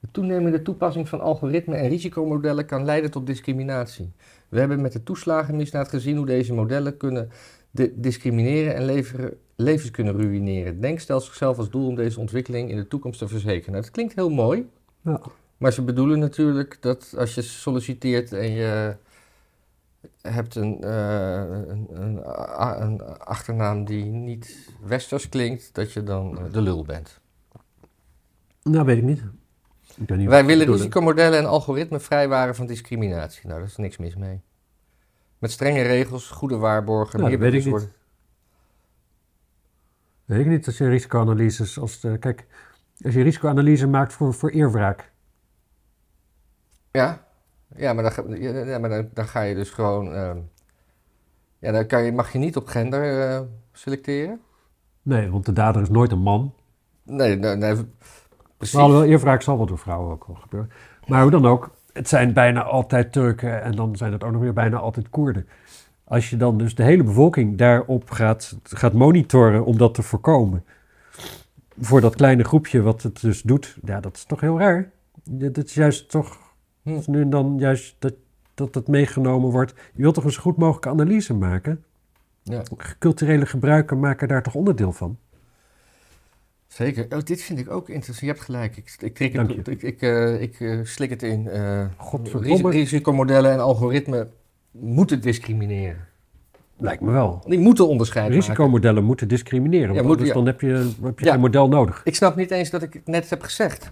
De 0.00 0.08
toenemende 0.12 0.62
toepassing 0.62 1.08
van 1.08 1.20
algoritmen 1.20 1.78
en 1.78 1.88
risicomodellen 1.88 2.66
kan 2.66 2.84
leiden 2.84 3.10
tot 3.10 3.26
discriminatie. 3.26 4.12
We 4.48 4.58
hebben 4.58 4.80
met 4.80 4.92
de 4.92 5.02
toeslagenmisdaad 5.02 5.88
gezien 5.88 6.16
hoe 6.16 6.26
deze 6.26 6.54
modellen 6.54 6.96
kunnen 6.96 7.30
di- 7.70 7.92
discrimineren 7.94 8.74
en 8.74 8.84
leveren, 8.84 9.36
levens 9.56 9.90
kunnen 9.90 10.20
ruïneren. 10.20 10.80
Denk 10.80 11.00
stelt 11.00 11.22
zichzelf 11.22 11.58
als 11.58 11.70
doel 11.70 11.86
om 11.86 11.94
deze 11.94 12.20
ontwikkeling 12.20 12.70
in 12.70 12.76
de 12.76 12.88
toekomst 12.88 13.18
te 13.18 13.28
verzekeren. 13.28 13.70
Nou, 13.72 13.82
dat 13.84 13.92
klinkt 13.92 14.14
heel 14.14 14.30
mooi, 14.30 14.68
Ja. 15.04 15.20
maar 15.56 15.72
ze 15.72 15.82
bedoelen 15.82 16.18
natuurlijk 16.18 16.76
dat 16.80 17.14
als 17.18 17.34
je 17.34 17.42
solliciteert 17.42 18.32
en 18.32 18.50
je 18.50 18.96
hebt 20.22 20.54
een, 20.54 20.82
eh, 20.82 21.40
een, 21.68 21.86
een, 21.90 22.18
a- 22.26 22.80
een 22.80 23.02
achternaam 23.18 23.84
die 23.84 24.04
niet 24.04 24.70
westers 24.80 25.28
klinkt, 25.28 25.74
dat 25.74 25.92
je 25.92 26.02
dan 26.02 26.38
eh, 26.38 26.52
de 26.52 26.60
lul 26.60 26.84
bent. 26.84 27.20
Nou, 28.62 28.84
weet 28.84 28.96
ik 28.96 29.02
niet. 29.04 29.18
Ik 29.96 30.08
weet 30.08 30.18
niet 30.18 30.26
wat 30.26 30.28
Wij 30.36 30.44
willen 30.46 30.66
risicomodellen 30.72 31.38
en 31.38 31.46
algoritmen 31.46 32.00
vrijwaren 32.00 32.54
van 32.54 32.66
discriminatie. 32.66 33.46
Nou, 33.46 33.58
daar 33.58 33.68
is 33.68 33.76
niks 33.76 33.96
mis 33.96 34.16
mee. 34.16 34.40
Met 35.38 35.50
strenge 35.50 35.82
regels, 35.82 36.30
goede 36.30 36.56
waarborgen, 36.56 37.18
Nou, 37.18 37.30
meer 37.30 37.40
dat 37.40 37.50
weet 37.50 37.58
ik 37.58 37.64
bewustwording. 37.64 37.98
Weet 40.24 40.40
ik 40.40 40.46
niet 40.46 40.66
als 40.66 40.78
je 40.78 40.88
risicoanalyses, 40.88 41.78
als 41.78 42.00
de, 42.00 42.18
kijk, 42.18 42.46
als 43.04 43.14
je 43.14 43.22
risicoanalyse 43.22 43.86
maakt 43.86 44.12
voor, 44.12 44.34
voor 44.34 44.50
eerwraak. 44.50 45.12
Ja, 46.90 47.24
ja 47.76 47.92
maar, 47.92 48.02
dan, 48.02 48.12
ga- 48.12 48.34
ja, 48.64 48.78
maar 48.78 48.90
dan, 48.90 49.08
dan 49.14 49.26
ga 49.26 49.40
je 49.40 49.54
dus 49.54 49.70
gewoon... 49.70 50.14
ehm, 50.14 50.38
ja, 51.58 51.72
dan 51.72 51.86
kan 51.86 52.04
je, 52.04 52.12
mag 52.12 52.32
je 52.32 52.38
niet 52.38 52.56
op 52.56 52.66
gender 52.66 53.28
eh, 53.28 53.40
selecteren. 53.72 54.40
Nee, 55.02 55.30
want 55.30 55.46
de 55.46 55.52
dader 55.52 55.82
is 55.82 55.88
nooit 55.90 56.12
een 56.12 56.22
man. 56.22 56.54
Nee, 57.02 57.36
nee, 57.36 57.56
nee 57.56 57.74
precies. 58.56 58.74
Maar 58.74 58.84
alhoewel, 58.84 59.08
eerwraak 59.08 59.42
zal 59.42 59.56
wel 59.56 59.66
door 59.66 59.78
vrouwen 59.78 60.12
ook 60.12 60.26
wel 60.26 60.36
gebeuren. 60.36 60.70
Maar 61.06 61.22
hoe 61.22 61.30
dan 61.30 61.46
ook, 61.46 61.70
het 61.92 62.08
zijn 62.08 62.32
bijna 62.32 62.62
altijd 62.62 63.12
Turken 63.12 63.62
en 63.62 63.72
dan 63.72 63.96
zijn 63.96 64.12
het 64.12 64.24
ook 64.24 64.32
nog 64.32 64.40
weer 64.40 64.52
bijna 64.52 64.76
altijd 64.76 65.10
Koerden. 65.10 65.48
Als 66.04 66.30
je 66.30 66.36
dan 66.36 66.58
dus 66.58 66.74
de 66.74 66.82
hele 66.82 67.02
bevolking 67.02 67.58
daarop 67.58 68.10
gaat, 68.10 68.56
gaat 68.62 68.92
monitoren 68.92 69.64
om 69.64 69.78
dat 69.78 69.94
te 69.94 70.02
voorkomen. 70.02 70.64
Voor 71.80 72.00
dat 72.00 72.14
kleine 72.14 72.44
groepje 72.44 72.82
wat 72.82 73.02
het 73.02 73.20
dus 73.20 73.42
doet, 73.42 73.78
ja, 73.84 74.00
dat 74.00 74.16
is 74.16 74.24
toch 74.24 74.40
heel 74.40 74.58
raar. 74.58 74.90
Dat 75.24 75.64
is 75.64 75.74
juist 75.74 76.10
toch, 76.10 76.38
Hm. 76.82 76.94
als 76.94 77.06
nu 77.06 77.20
en 77.20 77.30
dan 77.30 77.56
juist 77.58 77.94
dat, 77.98 78.12
dat 78.54 78.74
het 78.74 78.88
meegenomen 78.88 79.50
wordt. 79.50 79.72
Je 79.94 80.02
wilt 80.02 80.14
toch 80.14 80.24
een 80.24 80.32
zo 80.32 80.40
goed 80.40 80.56
mogelijke 80.56 80.88
analyse 80.88 81.34
maken? 81.34 81.84
Ja, 82.42 82.62
Culturele 82.98 83.46
gebruiken 83.46 84.00
maken 84.00 84.28
daar 84.28 84.42
toch 84.42 84.54
onderdeel 84.54 84.92
van? 84.92 85.18
zeker. 86.66 87.06
Oh, 87.10 87.18
dit 87.24 87.42
vind 87.42 87.58
ik 87.58 87.70
ook 87.70 87.88
interessant. 87.88 88.18
Je 88.20 88.26
hebt 88.26 88.40
gelijk. 88.40 88.76
Ik, 88.76 88.94
ik, 89.18 89.32
het, 89.32 89.68
ik, 89.68 89.82
ik, 89.82 90.02
eh, 90.02 90.40
ik 90.40 90.60
eh, 90.60 90.78
slik 90.82 91.10
het 91.10 91.22
in. 91.22 91.48
eh 91.48 91.84
Godverdomme. 91.96 92.70
ris- 92.70 92.80
risicomodellen 92.80 93.52
en 93.52 93.60
algoritmen 93.60 94.30
moeten 94.70 95.20
discrimineren. 95.20 96.08
Lijkt 96.76 97.02
me 97.02 97.10
wel. 97.10 97.42
Die 97.46 97.58
moeten 97.58 97.88
onderscheid 97.88 98.24
maken. 98.28 98.40
Risicomodellen 98.40 99.04
moeten 99.04 99.28
discrimineren. 99.28 99.86
Want 99.88 100.00
Ja, 100.00 100.02
moet- 100.02 100.10
anders 100.12 100.28
ja. 100.28 100.34
dan 100.34 100.46
heb 100.46 100.60
je, 100.60 100.90
heb 101.02 101.18
je 101.18 101.24
Ja. 101.24 101.30
geen 101.32 101.40
model 101.40 101.68
nodig. 101.68 102.00
Ik 102.04 102.14
snap 102.14 102.36
niet 102.36 102.50
eens 102.50 102.70
dat 102.70 102.82
ik 102.82 102.92
het 102.92 103.06
net 103.06 103.30
heb 103.30 103.42
gezegd. 103.42 103.90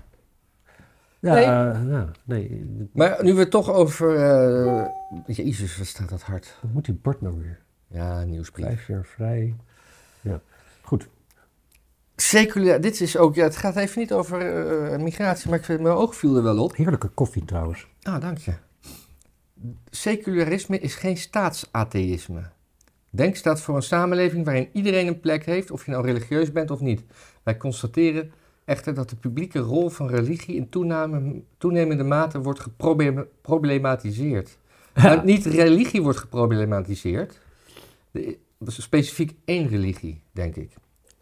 Ja, 1.21 1.35
Nee. 1.35 1.45
eh, 1.45 2.03
nee. 2.25 2.67
Maar 2.93 3.25
nu 3.25 3.35
we 3.35 3.41
het 3.41 3.51
toch 3.51 3.71
over... 3.73 4.17
eh, 4.17 4.87
Jezus, 5.27 5.79
wat 5.79 5.87
staat 5.87 6.09
dat 6.09 6.23
hard. 6.23 6.55
Wat 6.63 6.73
moet 6.73 6.85
die 6.85 6.95
bord 6.95 7.21
nou 7.21 7.39
weer? 7.39 7.59
Ja, 7.87 8.25
nieuwsbrief. 8.25 8.67
Vijf 8.67 8.87
jaar 8.87 9.05
vrij. 9.05 9.55
Ja, 10.21 10.41
goed. 10.83 11.09
Seculair, 12.17 12.81
dit 12.81 13.01
is 13.01 13.17
ook... 13.17 13.35
Ja, 13.35 13.43
het 13.45 13.57
gaat 13.57 13.77
even 13.77 13.99
niet 14.01 14.13
over 14.13 14.41
eh, 14.93 14.99
migratie, 14.99 15.51
maar 15.51 15.59
ik 15.59 15.65
vind, 15.65 15.81
mijn 15.81 15.95
oog 15.95 16.17
viel 16.17 16.37
er 16.37 16.43
wel 16.43 16.59
op. 16.63 16.77
Heerlijke 16.77 17.09
koffie 17.09 17.45
trouwens. 17.45 17.87
Ah, 18.03 18.21
dank 18.21 18.39
je. 18.39 18.53
Secularisme 19.91 20.79
is 20.79 20.95
geen 20.95 21.17
staatsatheïsme. 21.17 22.43
Denk 23.11 23.37
staat 23.37 23.61
voor 23.61 23.77
een 23.77 23.83
samenleving 23.83 24.45
waarin 24.45 24.69
iedereen 24.73 25.07
een 25.07 25.21
plek 25.21 25.45
heeft, 25.45 25.71
of 25.71 25.85
je 25.85 25.91
nou 25.91 26.05
religieus 26.07 26.53
bent 26.53 26.71
of 26.71 26.81
niet. 26.81 27.03
Wij 27.43 27.57
constateren 27.57 28.33
echter 28.69 28.95
dat 28.95 29.11
de 29.11 29.17
publieke 29.17 29.59
rol 29.59 29.89
van 29.89 30.09
religie 30.09 30.55
in 30.57 30.69
toename, 30.69 31.41
toenemende 31.59 32.05
mate 32.05 32.41
wordt 32.41 32.61
geproblematiseerd. 32.61 34.59
Nou, 34.95 35.25
niet 35.25 35.47
religie 35.47 36.03
wordt 36.03 36.19
geproblematiseerd, 36.19 37.41
de- 38.11 38.39
specifiek 38.67 39.35
één 39.45 39.69
religie, 39.69 40.21
denk 40.33 40.57
ik. 40.57 40.73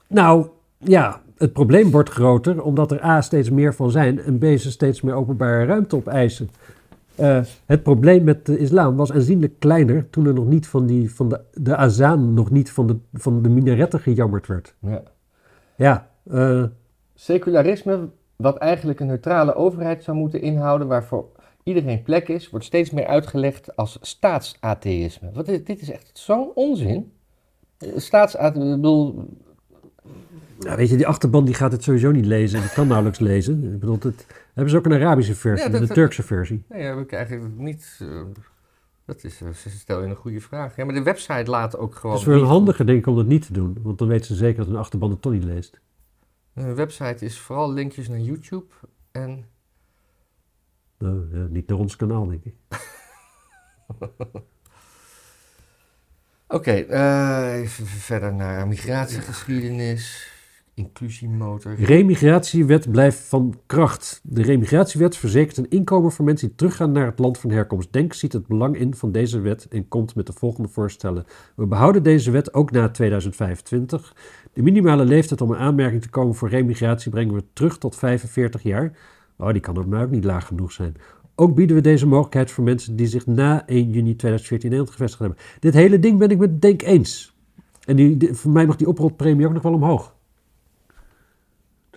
Nou, 0.07 0.47
ja, 0.79 1.23
het 1.37 1.53
probleem 1.53 1.91
wordt 1.91 2.11
groter 2.11 2.63
omdat 2.63 2.91
er 2.91 3.05
A 3.05 3.21
steeds 3.21 3.51
meer 3.51 3.75
van 3.75 3.91
zijn 3.91 4.21
en 4.21 4.39
B 4.39 4.45
ze 4.45 4.71
steeds 4.71 5.01
meer 5.01 5.15
openbare 5.15 5.65
ruimte 5.65 5.97
opeisen. 5.97 6.51
Eh 7.15 7.41
het 7.67 7.83
probleem 7.83 8.25
met 8.25 8.47
de 8.47 8.59
islam 8.59 8.97
was 8.97 9.13
aanzienlijk 9.13 9.59
kleiner 9.59 10.11
toen 10.11 10.27
er 10.27 10.35
nog 10.35 10.47
niet 10.47 10.67
van, 10.67 10.87
die, 10.87 11.15
van 11.15 11.29
de, 11.29 11.41
de 11.53 11.77
azaan 11.77 12.35
nog 12.35 12.51
niet 12.51 12.73
van 12.73 12.87
de, 12.87 12.97
van 13.13 13.43
de 13.43 13.49
minaretten 13.49 14.01
gejammerd 14.01 14.47
werd. 14.47 14.75
Ja. 14.81 15.03
Ja, 15.77 16.11
eh, 16.31 16.65
Secularisme, 17.19 18.09
wat 18.37 18.57
eigenlijk 18.57 19.01
een 19.01 19.07
neutrale 19.07 19.55
overheid 19.55 20.03
zou 20.05 20.17
moeten 20.17 20.41
inhouden, 20.41 20.87
waarvoor 20.87 21.29
iedereen 21.63 22.03
plek 22.03 22.29
is, 22.29 22.51
wordt 22.51 22.65
steeds 22.67 22.91
meer 22.91 23.07
uitgelegd 23.07 23.77
als 23.77 23.99
staatsatheïsme. 24.01 25.31
Wat 25.33 25.49
is, 25.49 25.65
dit 25.65 25.81
is 25.81 25.91
echt 25.91 26.11
zo'n 26.13 26.51
onzin. 26.55 27.13
Eh, 27.79 27.89
Staatsatheïsme, 27.97 28.71
ik 28.71 28.77
bedoel, 28.81 29.25
Ja, 30.61 30.77
weet 30.77 30.89
je, 30.89 30.97
die 30.97 31.07
achterban 31.07 31.45
die 31.45 31.55
gaat 31.55 31.73
het 31.73 31.83
sowieso 31.83 32.11
niet 32.11 32.27
lezen. 32.27 32.61
Die 32.61 32.71
kan 32.71 32.87
nauwelijks 32.87 33.19
lezen. 33.19 33.65
Ik 33.75 33.81
bedoel, 33.81 33.99
het, 34.01 34.27
hebben 34.55 34.71
ze 34.73 34.79
ook 34.79 34.87
een 34.87 34.93
Arabische 34.93 35.35
versie, 35.35 35.67
Ja, 35.67 35.73
dat- 35.73 35.81
de 35.81 35.87
dat- 35.87 35.97
Turkse 35.97 36.23
versie. 36.23 36.65
nee, 36.69 36.83
heb 36.83 36.99
ik 36.99 37.13
eigenlijk 37.13 37.45
niet. 37.59 37.99
eh, 38.03 38.23
dat 39.05 39.25
is, 39.25 39.41
eh, 39.43 39.49
ze 39.51 39.71
stel 39.71 40.03
je 40.03 40.09
een 40.09 40.15
goede 40.17 40.41
vraag. 40.41 40.77
Ja, 40.77 40.85
maar 40.85 40.95
de 40.95 41.03
website 41.03 41.51
laat 41.51 41.79
ook 41.79 41.95
gewoon. 41.95 42.13
Het 42.13 42.21
is 42.21 42.27
wel 42.27 42.37
een 42.37 42.43
niet- 42.43 42.51
handige, 42.51 42.85
denk 42.85 42.99
ik, 42.99 43.07
om 43.07 43.17
dat 43.17 43.27
niet 43.27 43.47
te 43.47 43.53
doen. 43.53 43.79
Want 43.83 43.99
dan 43.99 44.09
weten 44.09 44.27
ze 44.27 44.35
zeker 44.35 44.57
dat 44.59 44.67
hun 44.67 44.77
achterban 44.77 45.11
het 45.11 45.23
toch 45.23 45.33
niet 45.33 45.45
leest. 45.45 45.81
Een 46.57 46.75
website 46.75 47.25
is 47.25 47.39
vooral 47.39 47.73
linkjes 47.73 48.09
naar 48.09 48.19
YouTube 48.19 48.75
en. 49.13 49.49
Nou, 50.99 51.39
ja, 51.39 51.47
niet 51.47 51.69
naar 51.69 51.79
ons 51.79 51.97
kanaal, 51.97 52.27
denk 52.27 52.45
ik. 52.45 52.55
Oké, 56.49 56.73
eh, 56.73 57.55
even 57.55 57.87
verder 57.87 58.35
naar 58.35 58.69
migratiegeschiedenis, 58.69 60.33
inclusiemotor. 60.77 61.75
Remigratiewet 61.75 62.91
blijft 62.91 63.19
van 63.19 63.55
kracht. 63.67 64.21
De 64.23 64.43
remigratiewet 64.43 65.17
verzekert 65.17 65.57
een 65.57 65.69
inkomen 65.71 66.13
voor 66.13 66.25
mensen 66.25 66.47
die 66.49 66.57
teruggaan 66.57 66.93
naar 66.93 67.07
het 67.07 67.19
land 67.19 67.39
van 67.39 67.51
herkomst. 67.51 67.93
Denk 67.93 68.13
ziet 68.13 68.33
het 68.33 68.47
belang 68.47 68.79
in 68.79 68.95
van 68.95 69.13
deze 69.13 69.41
wet 69.41 69.69
en 69.69 69.89
komt 69.89 70.15
met 70.15 70.27
de 70.27 70.33
volgende 70.33 70.69
voorstellen. 70.69 71.25
We 71.55 71.67
behouden 71.67 72.03
deze 72.03 72.31
wet 72.31 72.55
ook 72.55 72.71
na 72.71 72.89
2025. 72.89 74.15
De 74.53 74.63
minimale 74.63 75.05
leeftijd 75.05 75.41
om 75.41 75.53
in 75.53 75.59
aanmerking 75.59 76.03
te 76.03 76.11
komen 76.11 76.35
voor 76.35 76.49
remigratie 76.49 77.11
brengen 77.11 77.35
we 77.35 77.45
terug 77.53 77.79
tot 77.79 77.97
45 77.97 78.63
jaar. 78.63 78.93
Oh, 79.39 79.53
die 79.53 79.61
kan 79.61 79.79
ook 79.79 79.87
maar 79.87 80.03
ook 80.03 80.11
niet 80.11 80.25
laag 80.25 80.47
genoeg 80.47 80.73
zijn. 80.73 80.95
Ook 81.35 81.55
bieden 81.55 81.77
we 81.77 81.83
deze 81.83 82.07
mogelijkheid 82.07 82.51
voor 82.51 82.65
mensen 82.65 82.97
die 82.97 83.07
zich 83.07 83.27
na 83.27 83.67
1 83.67 83.91
juni 83.91 84.17
2014 84.17 84.71
in 84.71 84.77
Nederland 84.77 84.91
gevestigd 84.91 85.21
hebben. 85.23 85.39
Dit 85.61 85.75
hele 85.75 85.99
ding 85.99 86.19
ben 86.19 86.31
ik 86.31 86.39
met 86.39 86.61
Denk 86.63 86.83
eens. 86.83 87.35
En 87.85 87.97
die- 87.97 88.35
voor 88.35 88.51
mij 88.51 88.67
mag 88.67 88.77
die 88.77 88.89
oprotpremie 88.89 89.47
ook 89.47 89.53
nog 89.53 89.63
wel 89.63 89.73
omhoog. 89.73 90.15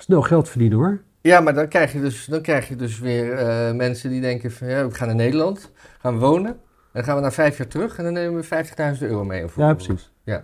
Snel 0.01 0.21
geld 0.21 0.49
verdienen 0.49 0.77
hoor. 0.77 1.01
Ja, 1.21 1.39
maar 1.39 1.53
dan 1.53 1.67
krijg 1.67 1.93
je 1.93 1.99
dus, 2.01 2.25
dan 2.25 2.41
krijg 2.41 2.67
je 2.67 2.75
dus 2.75 2.99
weer 2.99 3.33
eh, 3.33 3.73
mensen 3.73 4.09
die 4.09 4.21
denken 4.21 4.51
van 4.51 4.67
ja, 4.67 4.87
we 4.87 4.93
gaan 4.95 5.07
naar 5.07 5.15
Nederland, 5.15 5.71
gaan 5.99 6.19
wonen. 6.19 6.51
En 6.51 6.57
dan 6.91 7.03
gaan 7.03 7.15
we 7.15 7.21
na 7.21 7.31
vijf 7.31 7.57
jaar 7.57 7.67
terug 7.67 7.97
en 7.97 8.03
dan 8.03 8.13
nemen 8.13 8.41
we 8.41 8.65
50.000 8.97 9.01
euro 9.01 9.23
mee. 9.25 9.43
Of 9.43 9.55
Ja, 9.55 9.73
precies. 9.73 10.11
Ja. 10.23 10.43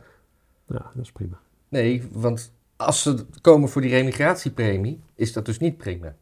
Ja, 0.68 0.92
dat 0.96 1.04
is 1.04 1.12
prima. 1.12 1.40
Nee, 1.70 2.04
want 2.12 2.54
als 2.76 3.02
ze 3.02 3.26
komen 3.42 3.70
voor 3.70 3.82
die 3.82 3.92
remigratiepremie, 3.92 5.02
is 5.16 5.34
dat 5.34 5.46
dus 5.46 5.60
niet 5.60 5.78
prima. 5.78 6.16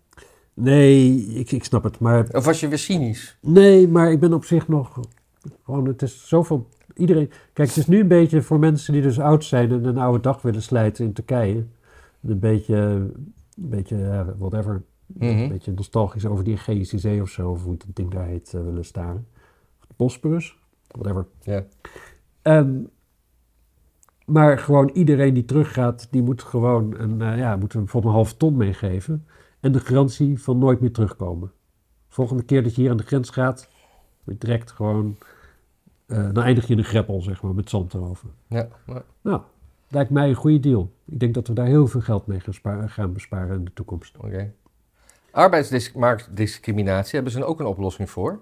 Nee, 0.53 1.15
ik, 1.25 1.51
ik 1.51 1.63
snap 1.63 1.83
het. 1.83 1.99
Maar 1.99 2.25
Of 2.31 2.45
was 2.45 2.59
je 2.59 2.67
weer 2.67 2.77
cynisch? 2.77 3.37
nee, 3.41 3.87
maar 3.87 4.11
ik 4.11 4.19
ben 4.19 4.33
op 4.33 4.45
zich 4.45 4.67
nog 4.67 4.99
gewoon. 5.65 5.87
Het 5.87 6.01
is 6.01 6.27
zoveel. 6.27 6.69
Iedereen, 6.95 7.31
kijk, 7.53 7.67
het 7.67 7.77
is 7.77 7.87
nu 7.87 7.99
een 7.99 8.07
beetje 8.07 8.41
voor 8.41 8.59
mensen 8.59 8.93
die 8.93 9.01
dus 9.01 9.19
oud 9.19 9.43
zijn 9.43 9.71
en 9.71 9.85
een 9.85 9.97
oude 9.97 10.19
dag 10.19 10.41
willen 10.41 10.61
slijten 10.61 11.05
in 11.05 11.13
Turkije. 11.13 11.65
Een 12.23 12.39
beetje, 12.39 12.75
een 12.75 13.33
beetje 13.55 14.35
whatever, 14.37 14.83
Mhm. 15.05 15.25
een 15.25 15.47
beetje 15.49 15.71
nostalgisch 15.73 16.25
over 16.25 16.43
die 16.43 16.57
Zee 16.99 17.21
of 17.21 17.29
zo, 17.29 17.49
of 17.51 17.63
hoe 17.63 17.71
het 17.73 17.95
ding 17.95 18.11
daar 18.11 18.25
heet, 18.25 18.53
eh, 18.53 18.61
willen. 18.61 18.83
Of 19.79 19.85
de 19.87 19.93
Bosporus, 19.95 20.57
whatever. 20.87 21.27
Ja. 21.41 21.65
Ehm, 22.41 22.81
maar 24.25 24.57
gewoon 24.59 24.89
iedereen 24.93 25.33
die 25.33 25.45
teruggaat, 25.45 26.07
die 26.11 26.21
moet 26.21 26.43
gewoon 26.43 26.95
een, 26.99 27.21
eh, 27.21 27.37
ja, 27.37 27.55
moet 27.55 27.73
bijvoorbeeld 27.73 28.13
een 28.13 28.19
half 28.19 28.33
ton 28.33 28.57
meegeven. 28.57 29.27
En 29.59 29.71
de 29.71 29.79
garantie 29.79 30.41
van 30.41 30.57
nooit 30.57 30.79
meer 30.79 30.91
terugkomen. 30.91 31.51
Volgende 32.07 32.43
keer 32.43 32.63
dat 32.63 32.75
je 32.75 32.81
hier 32.81 32.91
aan 32.91 32.97
de 32.97 33.03
grens 33.03 33.29
gaat, 33.29 33.69
moet 34.23 34.35
je 34.41 34.45
direct 34.47 34.71
gewoon, 34.71 35.15
eh, 36.05 36.29
dan 36.31 36.43
eindig 36.43 36.67
je 36.67 36.73
in 36.73 36.79
een 36.79 36.85
greppel, 36.85 37.21
zeg 37.21 37.41
maar, 37.41 37.53
met 37.53 37.69
zand 37.69 37.93
erover. 37.93 38.29
Ja, 38.47 38.67
maar- 38.85 39.03
Nou, 39.21 39.41
lijkt 39.93 40.09
mij 40.09 40.29
een 40.29 40.35
goede 40.35 40.59
deal. 40.59 40.91
Ik 41.05 41.19
denk 41.19 41.33
dat 41.33 41.47
we 41.47 41.53
daar 41.53 41.65
heel 41.65 41.87
veel 41.87 42.01
geld 42.01 42.27
mee 42.27 42.39
gaan, 42.39 42.89
gaan 42.89 43.13
besparen 43.13 43.55
in 43.55 43.65
de 43.65 43.73
toekomst. 43.73 44.17
oké. 44.17 44.51
Arbeidsmarktdiscriminatie 45.31 47.11
hebben 47.15 47.31
ze 47.31 47.43
ook 47.45 47.59
een 47.59 47.65
oplossing 47.65 48.09
voor. 48.09 48.39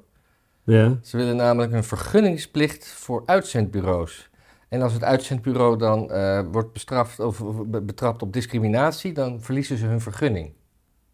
Ja, 0.63 0.97
Ze 1.01 1.17
willen 1.17 1.35
namelijk 1.35 1.71
een 1.71 1.83
vergunningsplicht 1.83 2.87
voor 2.87 3.23
uitzendbureaus. 3.25 4.29
En 4.67 4.81
als 4.81 4.93
het 4.93 5.03
uitzendbureau 5.03 5.77
dan 5.77 6.11
eh, 6.11 6.41
wordt 6.51 6.73
bestraft 6.73 7.19
of, 7.19 7.41
of 7.41 7.65
be- 7.65 7.81
betrapt 7.81 8.21
op 8.21 8.33
discriminatie, 8.33 9.13
dan 9.13 9.41
verliezen 9.41 9.77
ze 9.77 9.85
hun 9.85 10.01
vergunning. 10.01 10.51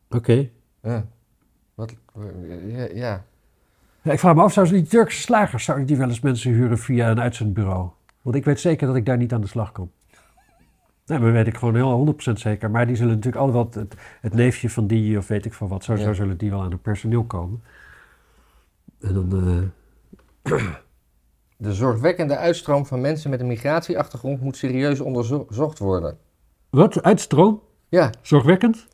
oké. 0.09 0.49
Ja. 0.81 1.07
Wat, 1.75 1.95
ja, 2.67 2.87
ja. 2.93 3.25
Ja, 4.01 4.11
ik 4.11 4.19
vraag 4.19 4.35
me 4.35 4.41
af, 4.41 4.53
zouden 4.53 4.75
die 4.75 4.87
Turkse 4.87 5.21
slagers, 5.21 5.63
zouden 5.63 5.87
die 5.87 5.97
wel 5.97 6.07
eens 6.07 6.19
mensen 6.19 6.51
huren 6.51 6.77
via 6.77 7.11
een 7.11 7.19
uitzendbureau? 7.19 7.89
Want 8.21 8.35
ik 8.35 8.45
weet 8.45 8.59
zeker 8.59 8.87
dat 8.87 8.95
ik 8.95 9.05
daar 9.05 9.17
niet 9.17 9.33
aan 9.33 9.41
de 9.41 9.47
slag 9.47 9.71
kom. 9.71 9.91
Nee, 11.07 11.19
maar 11.19 11.31
weet 11.31 11.47
ik 11.47 11.57
gewoon 11.57 11.75
heel 11.75 12.15
100% 12.29 12.31
zeker. 12.33 12.71
Maar 12.71 12.87
die 12.87 12.95
zullen 12.95 13.13
natuurlijk 13.15 13.43
altijd 13.43 13.75
wel 13.75 13.83
het, 13.83 13.95
het 14.21 14.33
neefje 14.33 14.69
van 14.69 14.87
die 14.87 15.17
of 15.17 15.27
weet 15.27 15.45
ik 15.45 15.53
van 15.53 15.67
wat. 15.67 15.83
Zo, 15.83 15.95
zo 15.95 16.13
zullen 16.13 16.37
die 16.37 16.49
wel 16.49 16.61
aan 16.61 16.71
het 16.71 16.81
personeel 16.81 17.23
komen. 17.23 17.63
En 18.99 19.13
dan, 19.13 19.71
eh, 20.43 20.65
De 21.59 21.73
zorgwekkende 21.73 22.37
uitstroom 22.37 22.85
van 22.85 23.01
mensen 23.01 23.29
met 23.29 23.39
een 23.39 23.47
migratieachtergrond 23.47 24.41
moet 24.41 24.57
serieus 24.57 24.99
onderzocht 24.99 25.79
worden. 25.79 26.17
wat? 26.69 27.03
Uitstroom? 27.03 27.61
Ja, 27.89 28.11
Zorgwekkend? 28.21 28.87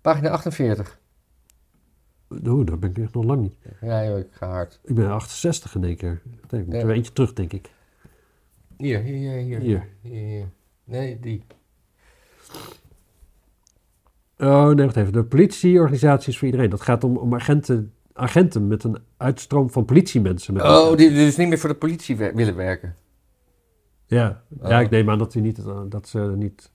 pagina 0.00 0.30
48. 0.30 0.98
Oeh, 2.46 2.66
dat 2.66 2.80
ben 2.80 2.90
ik 2.90 2.98
echt 2.98 3.14
nog 3.14 3.24
lang 3.24 3.40
niet. 3.42 3.56
Ja, 3.80 4.04
joh, 4.04 4.18
ik 4.18 4.26
ga 4.30 4.48
hard. 4.48 4.80
Ik 4.84 4.94
ben 4.94 5.10
68 5.10 5.74
in 5.74 5.84
één 5.84 5.96
keer. 5.96 6.22
Ik 6.50 6.66
moet 6.66 6.74
er 6.74 6.90
eentje 6.90 7.12
terug, 7.12 7.32
denk 7.32 7.52
ik. 7.52 7.70
Hier, 8.76 9.00
hier. 9.00 9.18
Hier, 9.38 9.60
Hier. 9.60 9.88
hier, 10.00 10.12
hier. 10.26 10.48
Nee, 10.84 11.20
die. 11.20 11.44
Oh, 14.38 14.68
nee, 14.68 14.84
wacht 14.84 14.96
even. 14.96 15.12
De 15.12 15.24
politieorganisatie 15.24 16.28
is 16.32 16.38
voor 16.38 16.46
iedereen. 16.46 16.70
Dat 16.70 16.80
gaat 16.80 17.04
om, 17.04 17.16
om 17.16 17.34
agenten, 17.34 17.92
agenten 18.12 18.66
met 18.66 18.84
een 18.84 18.98
uitstroom 19.16 19.70
van 19.70 19.84
politiemensen. 19.84 20.54
Met 20.54 20.62
Oh, 20.62 20.96
die 20.96 21.10
dus 21.10 21.36
niet 21.36 21.48
meer 21.48 21.58
voor 21.58 21.68
de 21.68 21.74
politie 21.76 22.16
wer- 22.16 22.34
willen 22.34 22.56
werken. 22.56 22.96
Ja, 24.06 24.42
ja 24.62 24.76
Oh. 24.78 24.82
ik 24.84 24.90
neem 24.90 25.10
aan 25.10 25.18
dat, 25.18 25.32
die 25.32 25.42
niet, 25.42 25.58
eh, 25.58 25.80
dat 25.88 26.08
ze 26.08 26.18
niet 26.36 26.70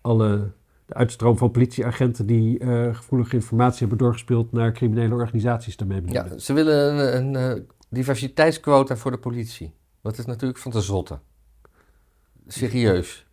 alle 0.00 0.50
de 0.86 0.94
uitstroom 0.94 1.38
van 1.38 1.50
politieagenten 1.50 2.26
die 2.26 2.58
eh, 2.58 2.94
gevoelige 2.94 3.34
informatie 3.36 3.78
hebben 3.78 3.98
doorgespeeld 3.98 4.52
naar 4.52 4.72
criminele 4.72 5.14
organisaties 5.14 5.76
daarmee 5.76 6.00
bedoelen. 6.00 6.30
Ja, 6.32 6.38
ze 6.38 6.52
willen 6.52 6.98
een, 6.98 7.34
een 7.34 7.56
eh, 7.56 7.62
diversiteitsquota 7.88 8.96
voor 8.96 9.10
de 9.10 9.18
politie. 9.18 9.72
Dat 10.02 10.18
is 10.18 10.24
natuurlijk 10.26 10.58
van 10.58 10.72
te 10.72 10.80
zotten. 10.80 11.20
Serieus. 12.46 13.26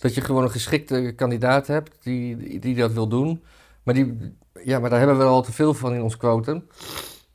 Dat 0.00 0.14
je 0.14 0.20
gewoon 0.20 0.42
een 0.42 0.50
geschikte 0.50 1.12
kandidaat 1.16 1.66
hebt 1.66 1.96
die, 2.02 2.60
die, 2.60 2.74
dat 2.74 2.92
wil 2.92 3.08
doen. 3.08 3.42
Maar, 3.82 3.94
die, 3.94 4.34
ja, 4.64 4.78
maar 4.78 4.90
daar 4.90 4.98
hebben 4.98 5.18
we 5.18 5.24
al 5.24 5.42
te 5.42 5.52
veel 5.52 5.74
van 5.74 5.94
in 5.94 6.02
ons 6.02 6.16
quotum. 6.16 6.64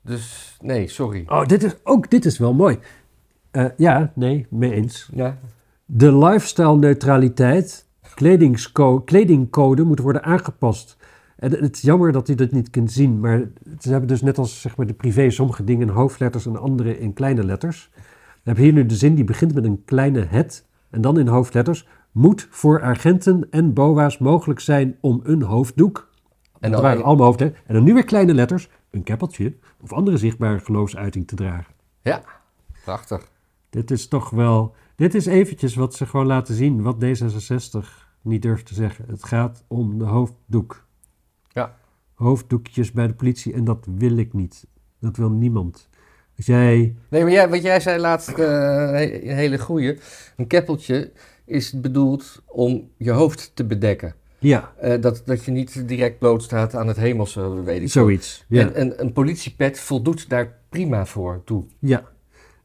Dus 0.01 0.58
nee, 0.62 0.88
sorry. 0.88 1.23
Oh, 1.27 1.45
dit 1.45 1.63
is, 1.63 1.75
ook 1.84 2.10
dit 2.10 2.25
is 2.25 2.38
wel 2.38 2.54
mooi. 2.54 2.80
Eh, 3.51 3.65
ja, 3.77 4.12
nee, 4.15 4.47
mee 4.49 4.73
eens. 4.73 5.10
Ja. 5.13 5.38
De 5.86 6.17
lifestyle 6.17 6.77
neutraliteit, 6.77 7.86
kledingsco- 8.15 9.01
kledingcode 9.01 9.84
moet 9.84 9.99
worden 9.99 10.23
aangepast. 10.23 10.97
En 11.36 11.51
het 11.51 11.75
is 11.75 11.82
jammer 11.82 12.12
dat 12.12 12.30
u 12.30 12.36
dat 12.36 12.51
niet 12.51 12.69
kunt 12.69 12.91
zien, 12.91 13.19
maar 13.19 13.47
ze 13.80 13.89
hebben 13.89 14.08
dus 14.08 14.21
net 14.21 14.38
als 14.38 14.62
zeg 14.62 14.77
maar, 14.77 14.88
de 14.88 14.93
privé 14.93 15.30
sommige 15.30 15.63
dingen 15.63 15.88
in 15.88 15.93
hoofdletters 15.93 16.45
en 16.45 16.60
andere 16.60 16.99
in 16.99 17.13
kleine 17.13 17.43
letters. 17.43 17.89
We 17.93 18.41
hebben 18.43 18.63
hier 18.63 18.73
nu 18.73 18.86
de 18.86 18.95
zin 18.95 19.15
die 19.15 19.23
begint 19.23 19.54
met 19.54 19.63
een 19.65 19.82
kleine 19.86 20.25
het 20.30 20.65
en 20.89 21.01
dan 21.01 21.19
in 21.19 21.27
hoofdletters. 21.27 21.88
Moet 22.12 22.47
voor 22.50 22.82
agenten 22.82 23.47
en 23.50 23.74
boa's 23.74 24.17
mogelijk 24.17 24.60
zijn 24.60 24.97
om 25.02 25.19
een 25.24 25.41
hoofddoek, 25.41 26.10
En 26.60 26.71
dat 26.71 26.82
waren 26.82 27.04
allemaal 27.04 27.26
hoofdletters, 27.26 27.63
en 27.65 27.74
dan 27.74 27.84
nu 27.84 27.93
weer 27.93 28.04
kleine 28.04 28.34
letters, 28.34 28.69
een 28.89 29.04
keppeltje 29.04 29.56
of 29.82 29.93
andere 29.93 30.17
zichtbare 30.17 30.60
geloofsuiting 30.60 31.28
te 31.28 31.36
dragen. 31.36 31.74
Ja, 32.02 32.24
prachtig. 32.84 33.32
Dit 33.69 33.91
is 33.91 34.08
toch 34.08 34.30
wel. 34.30 34.76
Dit 34.95 35.15
is 35.15 35.26
eventjes 35.26 35.76
wat 35.76 35.95
ze 35.95 36.06
gewoon 36.06 36.26
laten 36.26 36.56
zien, 36.56 36.82
wat 36.82 37.04
D66 37.06 37.88
niet 38.21 38.41
durft 38.41 38.65
te 38.65 38.74
zeggen. 38.74 39.06
Het 39.08 39.24
gaat 39.24 39.63
om 39.67 40.00
de 40.00 40.06
hoofddoek. 40.06 40.86
Ja. 41.47 41.76
Hoofddoekjes 42.13 42.91
bij 42.91 43.08
de 43.08 43.13
politie 43.13 43.54
en 43.54 43.63
dat 43.63 43.88
wil 43.95 44.17
ik 44.17 44.34
niet. 44.34 44.67
Dat 45.00 45.17
wil 45.17 45.30
niemand. 45.30 45.89
Als 46.38 46.45
jij. 46.45 46.95
Nee, 47.10 47.24
maar 47.24 47.32
jij, 47.32 47.50
wat 47.50 47.62
jij 47.62 47.80
zei 47.80 48.00
laatst, 48.00 48.30
eh, 48.30 49.21
een 49.24 49.36
hele 49.36 49.60
goeie. 49.60 50.00
Een 50.38 50.47
keppeltje 50.47 51.12
is 51.45 51.80
bedoeld 51.82 52.41
om 52.45 52.89
je 52.97 53.12
hoofd 53.12 53.51
te 53.54 53.65
bedekken. 53.65 54.15
Ja, 54.39 54.73
Eh, 54.80 55.01
dat, 55.01 55.21
dat 55.25 55.45
je 55.45 55.51
niet 55.51 55.88
direct 55.88 56.19
bloot 56.19 56.43
staat 56.43 56.75
aan 56.75 56.88
het 56.88 56.97
hemelse, 56.97 57.63
weet 57.63 57.82
ik 57.82 57.89
zoiets. 57.89 58.45
Ja. 58.47 58.62
En, 58.62 58.75
en 58.75 59.01
een 59.01 59.12
politiepet 59.13 59.80
voldoet 59.80 60.30
daar 60.30 60.58
prima 60.69 61.06
voor 61.06 61.41
toe. 61.45 61.63
ja. 61.80 62.10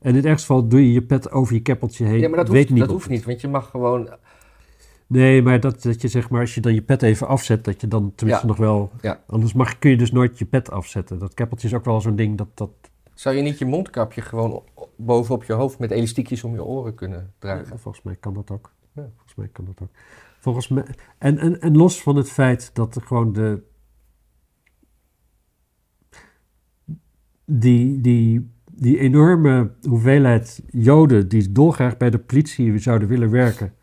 En 0.00 0.10
in 0.10 0.16
het 0.16 0.24
ergste 0.24 0.46
geval 0.46 0.68
doe 0.68 0.86
je 0.86 0.92
je 0.92 1.02
pet 1.02 1.30
over 1.30 1.54
je 1.54 1.60
keppeltje 1.60 2.04
heen. 2.04 2.18
Ja, 2.20 2.28
maar 2.28 2.36
dat 2.38 2.48
weet 2.48 2.68
hoeft, 2.68 2.80
dat 2.80 2.90
hoeft 2.90 3.08
niet, 3.08 3.24
want 3.24 3.40
je 3.40 3.48
mag 3.48 3.70
gewoon... 3.70 4.08
Nee, 5.06 5.42
maar 5.42 5.60
dat, 5.60 5.82
dat 5.82 6.00
je 6.00 6.08
zeg 6.08 6.30
maar, 6.30 6.40
als 6.40 6.54
je 6.54 6.60
dan 6.60 6.74
je 6.74 6.82
pet 6.82 7.02
even 7.02 7.26
afzet, 7.28 7.64
dat 7.64 7.80
je 7.80 7.88
dan 7.88 8.12
tenminste 8.14 8.46
Ja. 8.46 8.52
nog 8.52 8.60
wel. 8.60 8.90
Ja. 9.00 9.20
Anders 9.26 9.52
mag, 9.52 9.78
kun 9.78 9.90
je 9.90 9.96
dus 9.96 10.12
nooit 10.12 10.38
je 10.38 10.44
pet 10.44 10.70
afzetten. 10.70 11.18
Dat 11.18 11.34
keppeltje 11.34 11.66
is 11.68 11.74
ook 11.74 11.84
wel 11.84 12.00
zo'n 12.00 12.16
ding 12.16 12.36
dat. 12.38 12.48
dat 12.54 12.70
Zou 13.16 13.36
je 13.36 13.42
niet 13.42 13.58
je 13.58 13.64
mondkapje 13.64 14.20
gewoon 14.20 14.62
bovenop 14.96 15.44
je 15.44 15.52
hoofd 15.52 15.78
met 15.78 15.90
elastiekjes 15.90 16.44
om 16.44 16.54
je 16.54 16.64
oren 16.64 16.94
kunnen 16.94 17.32
dragen? 17.38 17.68
Ja, 17.70 17.78
volgens 17.78 18.04
mij 18.04 18.16
kan 18.16 18.34
dat 18.34 18.50
ook. 18.50 18.72
Ja. 18.92 19.02
Volgens 19.14 19.34
mij 19.34 19.48
kan 19.48 19.64
dat 19.64 19.80
ook. 19.82 19.90
Volgens 20.38 20.68
mij, 20.68 20.84
en, 21.18 21.38
en, 21.38 21.60
en 21.60 21.76
los 21.76 22.02
van 22.02 22.16
het 22.16 22.30
feit 22.30 22.74
dat 22.74 22.94
er 22.94 23.02
gewoon 23.02 23.32
de. 23.32 23.62
Die, 27.44 28.00
die, 28.00 28.50
die 28.72 28.98
enorme 28.98 29.70
hoeveelheid 29.88 30.62
Joden 30.70 31.28
die 31.28 31.52
dolgraag 31.52 31.96
bij 31.96 32.10
de 32.10 32.18
politie 32.18 32.78
zouden 32.78 33.08
willen 33.08 33.30
werken. 33.30 33.74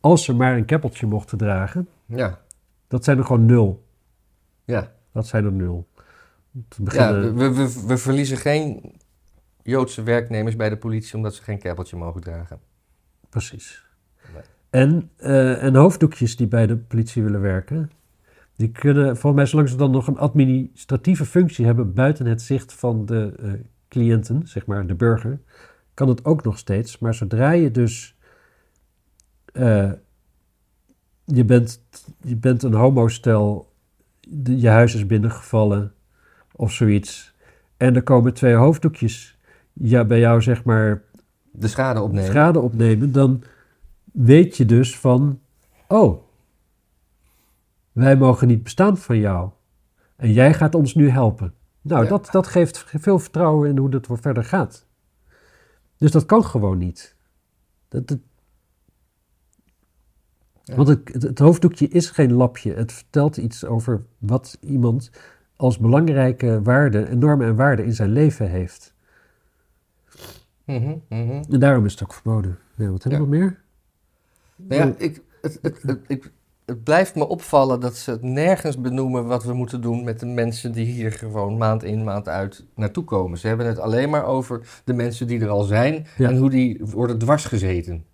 als 0.00 0.24
ze 0.24 0.34
maar 0.34 0.56
een 0.56 0.64
keppeltje 0.64 1.06
mochten 1.06 1.38
dragen. 1.38 1.88
Ja, 2.06 2.40
dat 2.88 3.04
zijn 3.04 3.18
er 3.18 3.24
gewoon 3.24 3.46
nul. 3.46 3.84
ja. 4.64 4.92
Dat 5.12 5.26
zijn 5.26 5.44
er 5.44 5.52
nul. 5.52 5.88
Ja 6.92 7.20
we, 7.20 7.52
we, 7.52 7.82
we 7.86 7.96
verliezen 7.96 8.36
geen 8.36 8.94
Joodse 9.62 10.02
werknemers 10.02 10.56
bij 10.56 10.68
de 10.68 10.76
politie 10.76 11.16
omdat 11.16 11.34
ze 11.34 11.42
geen 11.42 11.58
keppeltje 11.58 11.96
mogen 11.96 12.20
dragen. 12.20 12.60
Precies. 13.28 13.84
Nee. 14.34 14.42
En, 14.70 15.10
eh, 15.16 15.62
en 15.62 15.74
hoofddoekjes 15.74 16.36
die 16.36 16.46
bij 16.46 16.66
de 16.66 16.76
politie 16.76 17.22
willen 17.22 17.40
werken, 17.40 17.90
die 18.56 18.70
kunnen, 18.70 19.04
volgens 19.04 19.34
mij, 19.34 19.46
zolang 19.46 19.68
ze 19.68 19.76
dan 19.76 19.90
nog 19.90 20.06
een 20.06 20.18
administratieve 20.18 21.24
functie 21.24 21.64
hebben 21.64 21.94
buiten 21.94 22.26
het 22.26 22.42
zicht 22.42 22.72
van 22.72 23.06
de 23.06 23.34
eh, 23.38 23.52
cliënten, 23.88 24.48
zeg 24.48 24.66
maar 24.66 24.86
de 24.86 24.94
burger, 24.94 25.40
kan 25.94 26.08
het 26.08 26.24
ook 26.24 26.44
nog 26.44 26.58
steeds. 26.58 26.98
Maar 26.98 27.14
zodra 27.14 27.50
je 27.50 27.70
dus, 27.70 28.16
eh, 29.52 29.92
je, 31.24 31.44
bent, 31.44 31.84
je 32.20 32.36
bent 32.36 32.62
een 32.62 32.74
homostel, 32.74 33.72
je 34.44 34.68
huis 34.68 34.94
is 34.94 35.06
binnengevallen 35.06 35.93
of 36.56 36.72
zoiets, 36.72 37.34
en 37.76 37.94
er 37.94 38.02
komen 38.02 38.34
twee 38.34 38.54
hoofddoekjes 38.54 39.38
ja, 39.72 40.04
bij 40.04 40.18
jou, 40.18 40.42
zeg 40.42 40.64
maar, 40.64 41.02
De 41.50 41.68
schade 41.68 42.00
opnemen. 42.00 42.30
schade 42.30 42.60
opnemen, 42.60 43.12
dan 43.12 43.42
weet 44.12 44.56
je 44.56 44.64
dus 44.64 44.98
van, 44.98 45.40
oh, 45.88 46.22
wij 47.92 48.16
mogen 48.16 48.48
niet 48.48 48.62
bestaan 48.62 48.96
van 48.98 49.18
jou. 49.18 49.50
En 50.16 50.32
jij 50.32 50.54
gaat 50.54 50.74
ons 50.74 50.94
nu 50.94 51.08
helpen. 51.08 51.54
Nou, 51.80 52.02
Ja. 52.02 52.08
dat, 52.08 52.28
dat 52.30 52.46
geeft 52.46 52.84
veel 52.88 53.18
vertrouwen 53.18 53.68
in 53.70 53.78
hoe 53.78 53.90
dat 53.90 54.06
verder 54.10 54.44
gaat. 54.44 54.86
Dus 55.96 56.10
dat 56.10 56.26
kan 56.26 56.44
gewoon 56.44 56.78
niet. 56.78 57.16
Dat, 57.88 58.06
dat- 58.08 58.18
Ja. 60.62 60.74
Want 60.74 60.88
het, 60.88 61.22
het 61.22 61.38
hoofddoekje 61.38 61.88
is 61.88 62.10
geen 62.10 62.32
lapje. 62.32 62.72
Het 62.74 62.92
vertelt 62.92 63.36
iets 63.36 63.64
over 63.64 64.04
wat 64.18 64.58
iemand 64.60 65.10
als 65.56 65.78
belangrijke 65.78 66.62
waarde, 66.62 67.02
en 67.02 67.18
normen 67.18 67.46
en 67.46 67.56
waarden 67.56 67.84
in 67.84 67.92
zijn 67.92 68.10
leven 68.10 68.50
heeft. 68.50 68.94
Mhm, 70.64 70.94
mhm. 71.08 71.42
En 71.50 71.60
daarom 71.60 71.84
is 71.84 71.92
het 71.92 72.02
ook 72.02 72.14
verboden. 72.14 72.58
Ja, 72.74 72.90
wat 72.90 73.02
hebben 73.02 73.20
we 73.20 73.26
nog 73.26 73.40
meer? 73.40 73.62
Nou 74.56 74.88
ja, 74.88 74.94
ik, 74.98 75.22
het, 75.40 75.58
het, 75.62 75.82
het, 75.82 75.98
ik, 76.06 76.32
het 76.64 76.84
blijft 76.84 77.14
me 77.14 77.28
opvallen 77.28 77.80
dat 77.80 77.96
ze 77.96 78.10
het 78.10 78.22
nergens 78.22 78.80
benoemen 78.80 79.26
wat 79.26 79.44
we 79.44 79.52
moeten 79.52 79.80
doen 79.80 80.04
met 80.04 80.20
de 80.20 80.26
mensen 80.26 80.72
die 80.72 80.86
hier 80.86 81.12
gewoon 81.12 81.56
maand 81.56 81.82
in, 81.82 82.04
maand 82.04 82.28
uit 82.28 82.64
naartoe 82.74 83.04
komen. 83.04 83.38
Ze 83.38 83.46
hebben 83.46 83.66
het 83.66 83.78
alleen 83.78 84.10
maar 84.10 84.24
over 84.24 84.82
de 84.84 84.92
mensen 84.92 85.26
die 85.26 85.40
er 85.40 85.48
al 85.48 85.62
zijn 85.62 86.06
Ja. 86.16 86.28
en 86.28 86.36
hoe 86.36 86.50
die 86.50 86.80
worden 86.84 87.18
dwarsgezeten. 87.18 88.04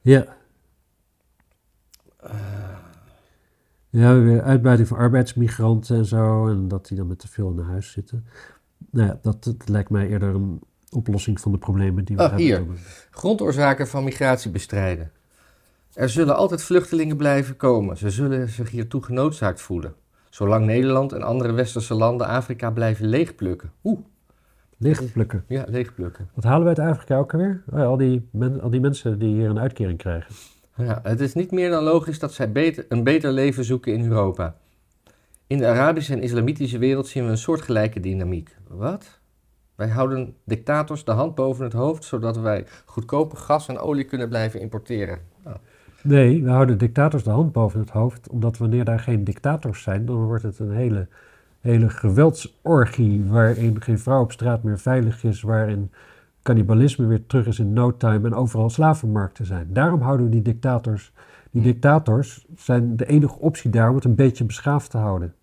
Ja. 0.00 0.26
Ja, 3.90 4.18
weer 4.20 4.42
uitbuiting 4.42 4.88
van 4.88 4.96
arbeidsmigranten 4.98 5.96
en 5.96 6.04
zo. 6.04 6.48
En 6.48 6.68
dat 6.68 6.86
die 6.88 6.96
dan 6.96 7.06
met 7.06 7.18
te 7.18 7.28
veel 7.28 7.50
naar 7.50 7.64
huis 7.64 7.90
zitten. 7.92 8.26
Nou 8.90 9.06
ja, 9.06 9.18
dat, 9.22 9.44
dat 9.44 9.68
lijkt 9.68 9.90
mij 9.90 10.08
eerder 10.08 10.34
een 10.34 10.60
oplossing 10.90 11.40
van 11.40 11.52
de 11.52 11.58
problemen 11.58 12.04
die 12.04 12.16
we 12.16 12.22
Ah, 12.22 12.28
hebben. 12.28 12.46
hier. 12.46 12.64
Grondoorzaken 13.10 13.88
van 13.88 14.04
migratie 14.04 14.50
bestrijden. 14.50 15.10
Er 15.92 16.08
zullen 16.08 16.36
altijd 16.36 16.62
vluchtelingen 16.62 17.16
blijven 17.16 17.56
komen. 17.56 17.96
Ze 17.96 18.10
zullen 18.10 18.48
zich 18.48 18.70
hiertoe 18.70 19.02
genoodzaakt 19.02 19.60
voelen. 19.60 19.94
Zolang 20.28 20.66
Nederland 20.66 21.12
en 21.12 21.22
andere 21.22 21.52
westerse 21.52 21.94
landen 21.94 22.26
Afrika 22.26 22.70
blijven 22.70 23.06
leegplukken. 23.06 23.70
Oeh, 23.84 23.98
Leegplukken. 24.76 25.44
ja, 25.48 25.64
leegplukken. 25.68 26.28
Wat 26.34 26.44
halen 26.44 26.62
we 26.62 26.68
uit 26.68 26.78
Afrika 26.94 27.16
ook 27.16 27.32
alweer? 27.32 27.62
Oh 27.72 27.78
ja, 27.78 27.84
al, 27.84 27.96
die 27.96 28.28
men- 28.32 28.60
al 28.60 28.70
die 28.70 28.80
mensen 28.80 29.18
die 29.18 29.34
hier 29.34 29.48
een 29.50 29.58
uitkering 29.58 29.98
krijgen. 29.98 30.34
Ja, 30.84 31.00
het 31.02 31.20
is 31.20 31.34
niet 31.34 31.50
meer 31.50 31.70
dan 31.70 31.82
logisch 31.82 32.18
dat 32.18 32.32
zij 32.32 32.52
beter, 32.52 32.84
een 32.88 33.04
beter 33.04 33.32
leven 33.32 33.64
zoeken 33.64 33.92
in 33.92 34.04
Europa. 34.04 34.56
In 35.46 35.58
de 35.58 35.66
Arabische 35.66 36.12
en 36.12 36.22
Islamitische 36.22 36.78
wereld 36.78 37.06
zien 37.06 37.24
we 37.24 37.30
een 37.30 37.38
soortgelijke 37.38 38.00
dynamiek. 38.00 38.56
Wat? 38.68 39.20
Wij 39.74 39.88
houden 39.88 40.34
dictators 40.44 41.04
de 41.04 41.12
hand 41.12 41.34
boven 41.34 41.64
het 41.64 41.72
hoofd, 41.72 42.04
zodat 42.04 42.36
wij 42.36 42.66
goedkope 42.84 43.36
gas 43.36 43.68
en 43.68 43.78
olie 43.78 44.04
kunnen 44.04 44.28
blijven 44.28 44.60
importeren. 44.60 45.18
Nee, 46.02 46.42
we 46.42 46.50
houden 46.50 46.78
dictators 46.78 47.22
de 47.22 47.30
hand 47.30 47.52
boven 47.52 47.80
het 47.80 47.90
hoofd. 47.90 48.28
Omdat 48.28 48.58
wanneer 48.58 48.84
daar 48.84 49.00
geen 49.00 49.24
dictators 49.24 49.82
zijn, 49.82 50.06
dan 50.06 50.24
wordt 50.24 50.42
het 50.42 50.58
een 50.58 50.72
hele, 50.72 51.08
hele 51.60 51.88
geweldsorgie. 51.88 53.24
Waarin 53.24 53.82
geen 53.82 53.98
vrouw 53.98 54.22
op 54.22 54.32
straat 54.32 54.62
meer 54.62 54.78
veilig 54.78 55.24
is. 55.24 55.42
Waarin 55.42 55.90
cannibalisme 56.42 57.06
weer 57.06 57.26
terug 57.26 57.46
is 57.46 57.58
in 57.58 57.72
no 57.72 57.96
time. 57.96 58.26
En 58.26 58.34
overal 58.34 58.70
slavenmarkten 58.70 59.46
zijn. 59.46 59.68
Daarom 59.72 60.00
houden 60.00 60.26
we 60.26 60.32
die 60.32 60.42
dictators. 60.42 61.12
Die 61.50 61.62
dictators 61.62 62.46
zijn 62.56 62.96
de 62.96 63.06
enige 63.06 63.38
optie 63.38 63.70
daar 63.70 63.88
om 63.88 63.94
het 63.94 64.04
een 64.04 64.14
beetje 64.14 64.44
beschaafd 64.44 64.90
te 64.90 64.98
houden. 64.98 65.34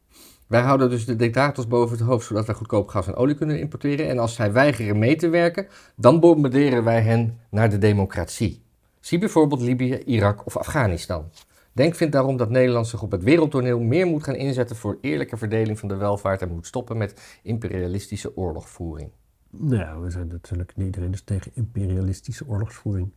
Wij 0.47 0.62
houden 0.62 0.89
dus 0.89 1.05
de 1.05 1.15
dictators 1.15 1.67
boven 1.67 1.97
het 1.97 2.07
hoofd, 2.07 2.27
zodat 2.27 2.45
wij 2.45 2.55
goedkoop 2.55 2.88
gas 2.88 3.07
en 3.07 3.15
olie 3.15 3.36
kunnen 3.36 3.60
importeren. 3.60 4.10
En 4.10 4.19
als 4.19 4.36
zij 4.36 4.51
weigeren 4.51 4.99
mee 4.99 5.15
te 5.15 5.29
werken, 5.29 5.67
dan 5.95 6.19
bombarderen 6.19 6.83
wij 6.83 7.01
hen 7.01 7.39
naar 7.49 7.69
de 7.69 7.77
democratie. 7.77 8.62
Zie 8.99 9.19
bijvoorbeeld 9.19 9.62
Libië, 9.62 9.97
Irak 10.05 10.45
of 10.45 10.57
Afghanistan. 10.57 11.25
Denk 11.71 11.95
vindt 11.95 12.13
daarom 12.13 12.38
dat 12.38 12.49
Nederland 12.49 12.88
zich 12.88 13.01
op 13.01 13.12
het 13.12 13.23
wereldtoneel 13.23 13.79
meer 13.79 14.05
moet 14.05 14.23
gaan 14.23 14.36
inzetten 14.36 14.75
voor 14.75 14.97
eerlijke 15.01 15.38
verdeling 15.38 15.79
van 15.79 15.88
de 15.88 15.95
welvaart 15.95 16.41
en 16.41 16.49
moet 16.49 16.67
stoppen 16.67 16.97
met 16.97 17.39
imperialistische 17.43 18.38
oorlogvoering. 18.38 19.10
Nou 19.49 19.75
ja, 19.75 19.99
we 19.99 20.10
zijn 20.10 20.27
natuurlijk, 20.27 20.75
niet 20.75 20.86
iedereen 20.86 21.13
is 21.13 21.21
tegen 21.21 21.51
imperialistische 21.53 22.47
oorlogsvoering. 22.47 23.12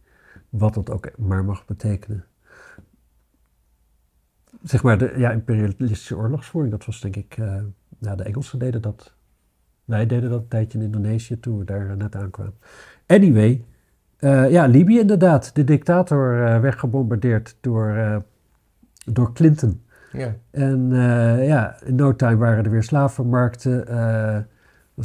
Wat 0.49 0.75
dat 0.75 0.91
ook 0.91 1.19
maar 1.19 1.45
mag 1.45 1.65
betekenen. 1.65 2.25
Zeg 4.63 4.83
maar, 4.83 4.99
de 4.99 5.13
ja, 5.17 5.31
imperialistische 5.31 6.17
oorlogsvoering, 6.17 6.73
dat 6.73 6.85
was 6.85 7.01
denk 7.01 7.17
ik, 7.17 7.37
eh, 7.39 7.63
ja, 7.99 8.15
de 8.15 8.23
Engelsen 8.23 8.59
deden 8.59 8.83
dat. 8.83 9.15
Wij 9.85 10.07
deden 10.07 10.31
dat 10.31 10.41
een 10.41 10.49
tijdje 10.49 10.79
in 10.79 10.85
Indonesië 10.85 11.41
toen 11.41 11.59
we 11.59 11.65
daar 11.65 11.97
net 11.97 12.17
aankwamen. 12.17 12.55
Anyway, 13.07 13.65
eh, 14.17 14.51
ja, 14.51 14.67
Libië 14.67 14.99
inderdaad. 14.99 15.55
De 15.55 15.65
dictator 15.65 16.47
eh, 16.47 16.61
werd 16.61 16.79
gebombardeerd 16.79 17.57
door, 17.61 18.23
door 19.05 19.33
Clinton. 19.33 19.83
Ja. 20.13 20.37
En 20.51 20.91
ja, 21.45 21.83
in 21.83 21.95
no 21.95 22.17
time 22.17 22.37
waren 22.37 22.65
er 22.65 22.71
weer 22.71 22.83
slavenmarkten. 22.83 23.87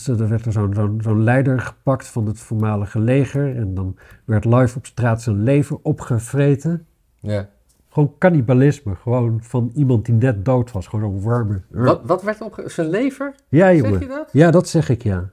Er 0.08 0.30
werd 0.30 0.46
er 0.46 0.52
zo'n 0.52 1.00
zo'n 1.02 1.24
leider 1.24 1.60
gepakt 1.60 2.08
van 2.08 2.26
het 2.26 2.40
voormalige 2.40 3.00
leger. 3.00 3.56
En 3.56 3.74
dan 3.74 3.98
werd 4.26 4.46
live 4.46 4.78
op 4.78 4.86
straat 4.86 5.22
zijn 5.22 5.44
leven 5.44 5.80
opgevreten. 5.84 6.86
ja. 7.20 7.50
Gewoon 7.90 8.14
cannibalisme. 8.20 8.96
Gewoon 8.96 9.44
van 9.44 9.72
iemand 9.76 10.06
die 10.06 10.16
net 10.16 10.46
dood 10.46 10.72
was. 10.72 10.88
Gewoon 10.88 11.12
zo'n 11.12 11.22
warme... 11.22 11.62
Wat, 11.70 12.02
wat 12.04 12.24
werd 12.24 12.42
op 12.42 12.64
zijn 12.66 12.90
lever? 12.90 13.36
Ja, 13.50 13.76
Zeg 13.76 14.00
je 14.00 14.08
dat? 14.08 14.30
Ja, 14.32 14.52
dat 14.52 14.68
zeg 14.68 14.90
ik, 14.90 15.04
ja. 15.04 15.30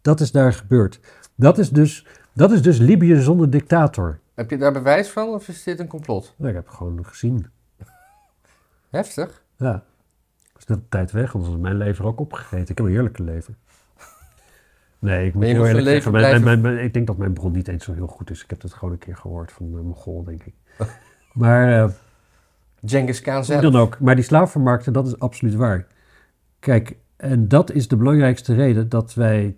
Dat 0.00 0.20
is 0.20 0.30
daar 0.30 0.52
gebeurd. 0.52 1.00
Dat 1.34 1.58
is 1.58 1.70
dus, 1.70 2.06
dat 2.32 2.52
is 2.52 2.62
dus 2.62 2.78
Libië 2.78 3.16
zonder 3.16 3.50
dictator. 3.50 4.18
Heb 4.34 4.50
je 4.50 4.56
daar 4.56 4.72
bewijs 4.72 5.08
van 5.10 5.28
of 5.28 5.48
is 5.48 5.62
dit 5.62 5.78
een 5.80 5.86
complot? 5.86 6.34
Nou, 6.36 6.48
ik 6.50 6.56
heb 6.56 6.66
het 6.66 6.74
gewoon 6.74 7.06
gezien. 7.06 7.46
Heftig. 8.90 9.42
Ja. 9.56 9.84
Dat 10.60 10.68
is 10.68 10.74
net 10.74 10.78
een 10.78 10.88
tijd 10.88 11.10
weg, 11.10 11.34
anders 11.34 11.52
was 11.52 11.60
mijn 11.60 11.76
lever 11.76 12.04
ook 12.04 12.20
opgegeten. 12.20 12.68
Ik 12.70 12.76
heb 12.76 12.86
een 12.86 12.92
heerlijke 12.92 13.22
lever. 13.22 13.54
Nee, 14.98 15.26
ik 15.26 15.34
moet 15.34 15.44
heel 15.44 15.66
eerlijk 15.66 15.86
zeggen, 15.86 16.12
leven 16.12 16.12
mijn, 16.12 16.44
mijn, 16.44 16.60
mijn- 16.60 16.84
ik 16.84 16.92
denk 16.94 17.06
dat 17.06 17.16
mijn 17.16 17.32
bron 17.32 17.52
niet 17.52 17.68
eens 17.68 17.84
zo 17.84 17.92
heel 17.92 18.06
goed 18.06 18.30
is. 18.30 18.42
Ik 18.42 18.50
heb 18.50 18.62
het 18.62 18.72
gewoon 18.72 18.92
een 18.92 18.98
keer 18.98 19.16
gehoord 19.16 19.52
van 19.52 19.66
uh, 19.74 19.80
Mogol, 19.80 20.24
denk 20.24 20.42
ik. 20.44 20.54
maar 21.32 21.82
eh, 21.82 21.90
Genghis 22.84 23.20
Khan 23.20 23.44
zelf. 23.44 23.62
dan 23.62 23.76
ook. 23.76 24.00
Maar 24.00 24.14
die 24.14 24.24
slavenmarkten, 24.24 24.92
dat 24.92 25.06
is 25.06 25.18
absoluut 25.18 25.54
waar. 25.54 25.86
Kijk, 26.58 26.96
en 27.16 27.48
dat 27.48 27.70
is 27.72 27.88
de 27.88 27.96
belangrijkste 27.96 28.54
reden 28.54 28.88
dat 28.88 29.14
wij 29.14 29.56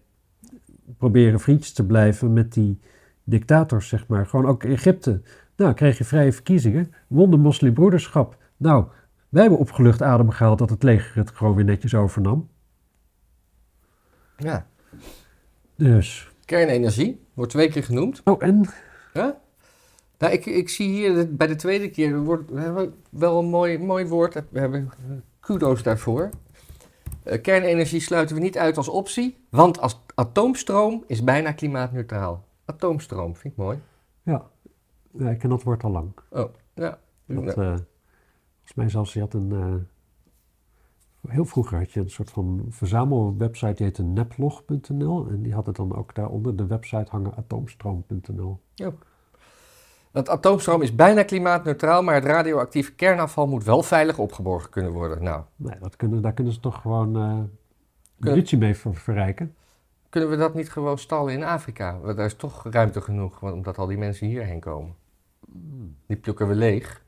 proberen 0.99 1.41
vriendjes 1.41 1.73
te 1.73 1.87
blijven 1.87 2.33
met 2.33 2.53
die 2.53 2.81
dictators, 3.25 3.89
zeg 3.89 4.07
maar. 4.07 4.27
Gewoon 4.27 4.47
ook 4.47 4.65
Egypte. 4.65 5.21
Nou, 5.57 5.75
kreeg 5.75 5.99
je 5.99 6.05
vrije 6.05 6.33
verkiezingen, 6.33 6.93
won 7.07 7.31
de 7.31 7.37
moslimbroederschap. 7.37 8.37
Nou, 8.57 8.87
wij 9.33 9.43
hebben 9.43 9.61
opgelucht 9.61 10.03
adem 10.03 10.31
gehaald 10.31 10.59
dat 10.59 10.71
het 10.71 10.83
leger 10.83 11.17
het 11.17 11.31
gewoon 11.31 11.55
weer 11.55 11.65
netjes 11.65 11.95
overnam. 11.95 12.49
Ja. 14.37 14.67
Dus. 15.77 16.31
Kernenergie 16.45 17.27
wordt 17.35 17.51
twee 17.51 17.69
keer 17.71 17.85
genoemd. 17.85 18.21
Oh, 18.25 18.43
en? 18.43 18.69
Ja? 19.13 19.41
Nou, 20.19 20.33
ik, 20.33 20.47
ik 20.47 20.69
zie 20.69 20.89
hier 20.89 21.37
bij 21.37 21.47
de 21.47 21.57
tweede 21.57 21.91
keer 21.91 22.19
wordt 22.19 22.51
we 22.51 22.61
hebben 22.61 22.95
wel 23.11 23.39
een 23.39 23.49
mooi, 23.49 23.79
mooi 23.79 24.07
woord. 24.07 24.35
We 24.51 24.61
hebben 24.61 24.91
kudo's 25.41 25.83
daarvoor. 25.83 26.31
Eh, 27.23 27.43
kernenergie 27.43 28.01
sluiten 28.01 28.37
we 28.37 28.43
niet 28.43 28.59
uit 28.59 28.77
als 28.77 28.89
optie, 28.89 29.37
want 29.49 29.81
als 29.81 30.01
atoomstroom 30.15 31.05
is 31.07 31.25
bijna 31.25 31.53
klimaatneutraal. 31.53 32.45
Atoomstroom, 32.65 33.37
vind 33.37 33.53
ik 33.53 33.59
mooi. 33.59 33.79
Ja. 34.23 34.51
ja, 35.11 35.31
ik 35.31 35.39
ken 35.39 35.51
dat 35.51 35.63
woord 35.63 35.83
al 35.83 35.91
lang. 35.91 36.13
Oh, 36.31 36.55
ja. 36.75 36.99
Dat, 37.27 37.57
Nou, 37.57 37.73
eh, 37.73 37.75
volgens 38.65 38.75
mij 38.75 38.89
zelfs, 38.89 39.13
je 39.13 39.21
had 39.21 39.35
een... 39.35 39.53
eh, 39.53 41.31
heel 41.33 41.45
vroeger 41.45 41.79
had 41.79 41.93
je 41.93 42.01
een 42.01 42.11
soort 42.11 42.31
van 42.31 42.67
verzamelwebsite, 42.69 43.73
die 43.75 43.87
heette 43.87 44.03
neplog.nl. 44.03 45.27
En 45.29 45.43
die 45.43 45.55
had 45.55 45.67
het 45.67 45.77
dan 45.77 45.95
ook 45.97 46.15
daaronder 46.15 46.57
de 46.57 46.67
website 46.67 47.11
hangen 47.11 47.35
atoomstroom.nl. 47.37 48.61
Het 50.13 50.29
atoomstroom 50.29 50.83
is 50.83 50.95
bijna 50.95 51.23
klimaatneutraal, 51.23 52.03
maar 52.03 52.15
het 52.15 52.25
radioactieve 52.25 52.95
kernafval 52.95 53.47
moet 53.47 53.65
wel 53.65 53.83
veilig 53.83 54.19
opgeborgen 54.19 54.71
kunnen 54.71 54.93
worden. 54.93 55.23
Nou, 55.23 55.43
Nee, 55.57 55.79
dat 55.81 55.97
kunnen, 55.97 56.23
daar 56.23 56.33
kunnen 56.33 56.53
ze 56.53 56.61
toch 56.61 56.81
gewoon 56.81 57.17
eh 57.17 57.39
Kun- 58.21 58.31
munitie 58.31 58.59
mee 58.59 58.75
ver- 58.75 58.95
verrijken. 58.95 59.55
kunnen 60.09 60.31
we 60.31 60.37
dat 60.37 60.55
niet 60.55 60.71
gewoon 60.71 60.99
stallen 60.99 61.33
in 61.33 61.45
Afrika? 61.45 61.99
Want 62.01 62.17
daar 62.17 62.27
is 62.27 62.35
toch 62.37 62.65
ruimte 62.71 63.01
genoeg, 63.01 63.41
want- 63.41 63.55
omdat 63.55 63.79
al 63.79 63.87
die 63.87 63.99
mensen 63.99 64.27
hierheen 64.27 64.61
komen. 64.61 64.95
Die 66.07 66.17
plukken 66.17 66.49
we 66.49 66.55
leeg. 66.55 67.05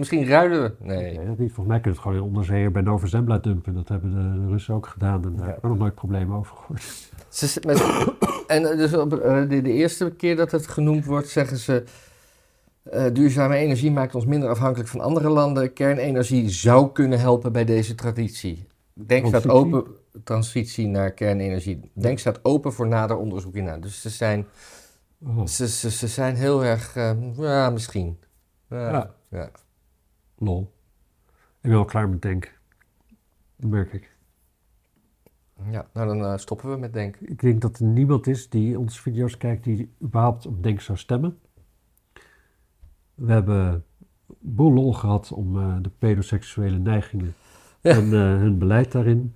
Misschien 0.00 0.26
ruilen 0.26 0.62
we. 0.62 0.72
Nee. 0.84 1.16
Nee, 1.16 1.26
dat 1.26 1.38
niet. 1.38 1.52
Volgens 1.52 1.66
mij 1.66 1.80
kunnen 1.80 1.82
we 1.82 1.90
het 1.90 1.98
gewoon 1.98 2.16
in 2.16 2.22
onderzeeër 2.22 2.70
bij 2.70 2.82
Nova 2.82 3.06
Zembla 3.06 3.38
dumpen. 3.38 3.74
Dat 3.74 3.88
hebben 3.88 4.10
de, 4.10 4.40
de 4.46 4.50
Russen 4.50 4.74
ook 4.74 4.86
gedaan. 4.86 5.24
En 5.24 5.36
daar 5.36 5.46
heb 5.46 5.56
ik 5.56 5.64
ook 5.64 5.70
nog 5.70 5.78
nooit 5.78 5.94
problemen 5.94 6.36
over 6.36 6.56
gehoord. 6.56 7.10
Ze, 7.28 7.60
met- 7.66 7.82
en 8.56 8.70
eh, 8.70 8.76
dus 8.76 8.94
op, 8.94 9.14
eh, 9.14 9.48
de, 9.48 9.62
de 9.62 9.72
eerste 9.72 10.10
keer 10.16 10.36
dat 10.36 10.50
het 10.50 10.66
genoemd 10.66 11.04
wordt, 11.04 11.28
zeggen 11.28 11.56
ze... 11.56 11.84
eh, 12.82 13.04
duurzame 13.12 13.56
energie 13.56 13.90
maakt 13.90 14.14
ons 14.14 14.26
minder 14.26 14.48
afhankelijk 14.48 14.88
van 14.88 15.00
andere 15.00 15.28
landen. 15.28 15.72
Kernenergie 15.72 16.48
zou 16.50 16.92
kunnen 16.92 17.20
helpen 17.20 17.52
bij 17.52 17.64
deze 17.64 17.94
traditie. 17.94 18.66
Denk 18.94 19.26
staat 19.26 19.48
open, 19.48 19.84
transitie 20.24 20.86
naar 20.86 21.10
kernenergie. 21.10 21.90
Denk 21.94 22.18
staat 22.18 22.38
open 22.44 22.72
voor 22.72 22.86
nader 22.88 23.16
onderzoek 23.16 23.54
hierna. 23.54 23.78
Dus 23.78 24.00
ze 24.00 24.08
zijn, 24.08 24.46
Oh, 25.26 25.46
ze, 25.46 25.68
ze, 25.68 25.90
ze 25.90 26.06
zijn 26.06 26.34
heel 26.34 26.64
erg, 26.64 26.94
ja, 27.36 27.70
misschien. 27.70 28.18
Ja. 28.68 29.10
ja. 29.30 29.50
Lol. 30.40 30.72
Ik 31.28 31.60
ben 31.60 31.70
wel 31.70 31.84
klaar 31.84 32.08
met 32.08 32.22
denken. 32.22 32.50
Dat 33.56 33.70
merk 33.70 33.92
ik. 33.92 34.18
Ja, 35.70 35.86
nou 35.92 36.06
dan 36.06 36.24
eh, 36.24 36.36
stoppen 36.36 36.70
we 36.70 36.76
met 36.76 36.92
denken. 36.92 37.28
Ik 37.28 37.40
denk 37.40 37.60
dat 37.60 37.78
er 37.78 37.86
niemand 37.86 38.26
is 38.26 38.48
die 38.48 38.78
onze 38.78 39.00
video's 39.00 39.36
kijkt 39.36 39.64
die 39.64 39.90
überhaupt 40.02 40.46
op 40.46 40.62
Denk 40.62 40.80
zou 40.80 40.98
stemmen. 40.98 41.38
We 43.14 43.32
hebben 43.32 43.56
een 43.66 43.82
boel 44.38 44.72
lol 44.72 44.92
gehad 44.92 45.32
om 45.32 45.58
eh, 45.58 45.76
de 45.82 45.90
pedoseksuele 45.98 46.78
neigingen 46.78 47.34
Ja. 47.80 47.90
en 47.90 48.04
eh, 48.04 48.12
hun 48.20 48.58
beleid 48.58 48.92
daarin. 48.92 49.34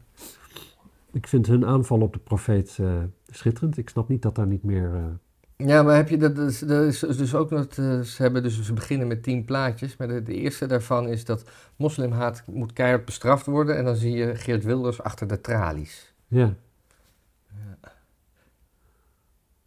Ik 1.13 1.27
vind 1.27 1.47
hun 1.47 1.67
aanval 1.67 2.01
op 2.01 2.13
de 2.13 2.19
profeet 2.19 2.79
schitterend. 3.27 3.77
Ik 3.77 3.89
snap 3.89 4.09
niet 4.09 4.23
dat 4.23 4.35
daar 4.35 4.47
niet 4.47 4.63
meer... 4.63 5.19
Ja, 5.57 5.83
maar 5.83 5.97
heb 5.97 6.09
je 6.09 6.17
dat, 6.17 6.37
dat 6.37 6.49
is, 6.49 6.59
dat 6.59 6.83
is 6.85 6.99
dus 6.99 7.35
ook 7.35 7.51
nog, 7.51 7.67
eh, 7.67 8.01
ze 8.01 8.23
hebben 8.23 8.43
dus, 8.43 8.63
ze 8.63 8.73
beginnen 8.73 9.07
met 9.07 9.23
tien 9.23 9.45
plaatjes, 9.45 9.97
maar 9.97 10.09
de, 10.09 10.23
de 10.23 10.35
eerste 10.35 10.67
daarvan 10.67 11.09
is 11.09 11.25
dat 11.25 11.45
moslimhaat 11.77 12.43
moet 12.47 12.73
keihard 12.73 13.05
bestraft 13.05 13.47
worden 13.47 13.77
en 13.77 13.85
dan 13.85 13.97
zie 13.97 14.17
je 14.17 14.35
Geert 14.35 14.65
Wilders 14.65 15.03
achter 15.03 15.27
de 15.27 15.41
tralies. 15.41 16.15
Ja. 16.29 16.55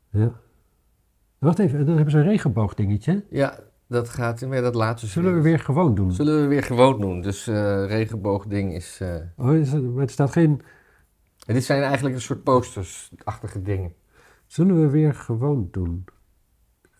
Ja. 0.10 0.32
Wacht 1.38 1.60
even, 1.60 1.86
dan 1.86 1.96
hebben 1.96 2.12
ze 2.12 2.18
een 2.18 2.28
regenboogdingetje. 2.28 3.24
Ja, 3.30 3.60
dat 3.88 4.10
gaat, 4.10 4.42
maar 4.42 4.62
dat 4.62 4.76
laten 4.76 5.08
ze 5.08 5.14
Zullen 5.14 5.36
we 5.36 5.42
weer 5.42 5.60
gewoon 5.60 5.96
doen? 5.96 6.12
Zullen 6.12 6.42
we 6.42 6.48
weer 6.48 6.64
gewoon 6.64 7.02
doen, 7.02 7.22
dus 7.22 7.48
eh 7.48 7.86
regenboogding 7.88 8.74
is, 8.74 8.98
eh, 9.02 9.16
Oh, 9.38 9.56
is 9.56 9.72
het, 9.72 9.84
maar 9.84 10.02
het 10.02 10.12
staat 10.12 10.32
geen... 10.32 10.62
en 11.46 11.54
dit 11.54 11.64
zijn 11.64 11.84
eigenlijk 11.84 12.16
een 12.16 12.22
soort 12.22 12.44
postersachtige 12.44 13.62
dingen. 13.62 13.94
Zullen 14.48 14.82
we 14.82 14.90
weer 14.90 15.14
gewoon 15.14 15.68
doen? 15.72 16.06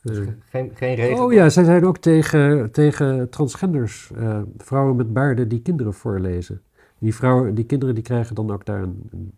Dus 0.02 0.28
geen, 0.50 0.72
geen 0.76 0.96
regenboog. 0.96 1.26
oh 1.26 1.34
ja, 1.34 1.50
zij 1.50 1.64
zijn 1.64 1.86
ook 1.86 1.98
tegen, 1.98 2.72
tegen 2.72 3.30
transgenders, 3.30 4.12
eh, 4.16 4.42
vrouwen 4.58 4.96
met 4.96 5.14
baarden 5.14 5.48
die 5.50 5.62
kinderen 5.62 5.94
voorlezen. 5.94 6.62
Die, 7.00 7.16
vrouwen, 7.16 7.56
die 7.56 7.66
kinderen 7.66 7.96
die 7.96 8.04
krijgen 8.04 8.36
dan 8.36 8.52
ook 8.52 8.66
daar 8.66 8.82
een, 8.82 9.10
een 9.12 9.34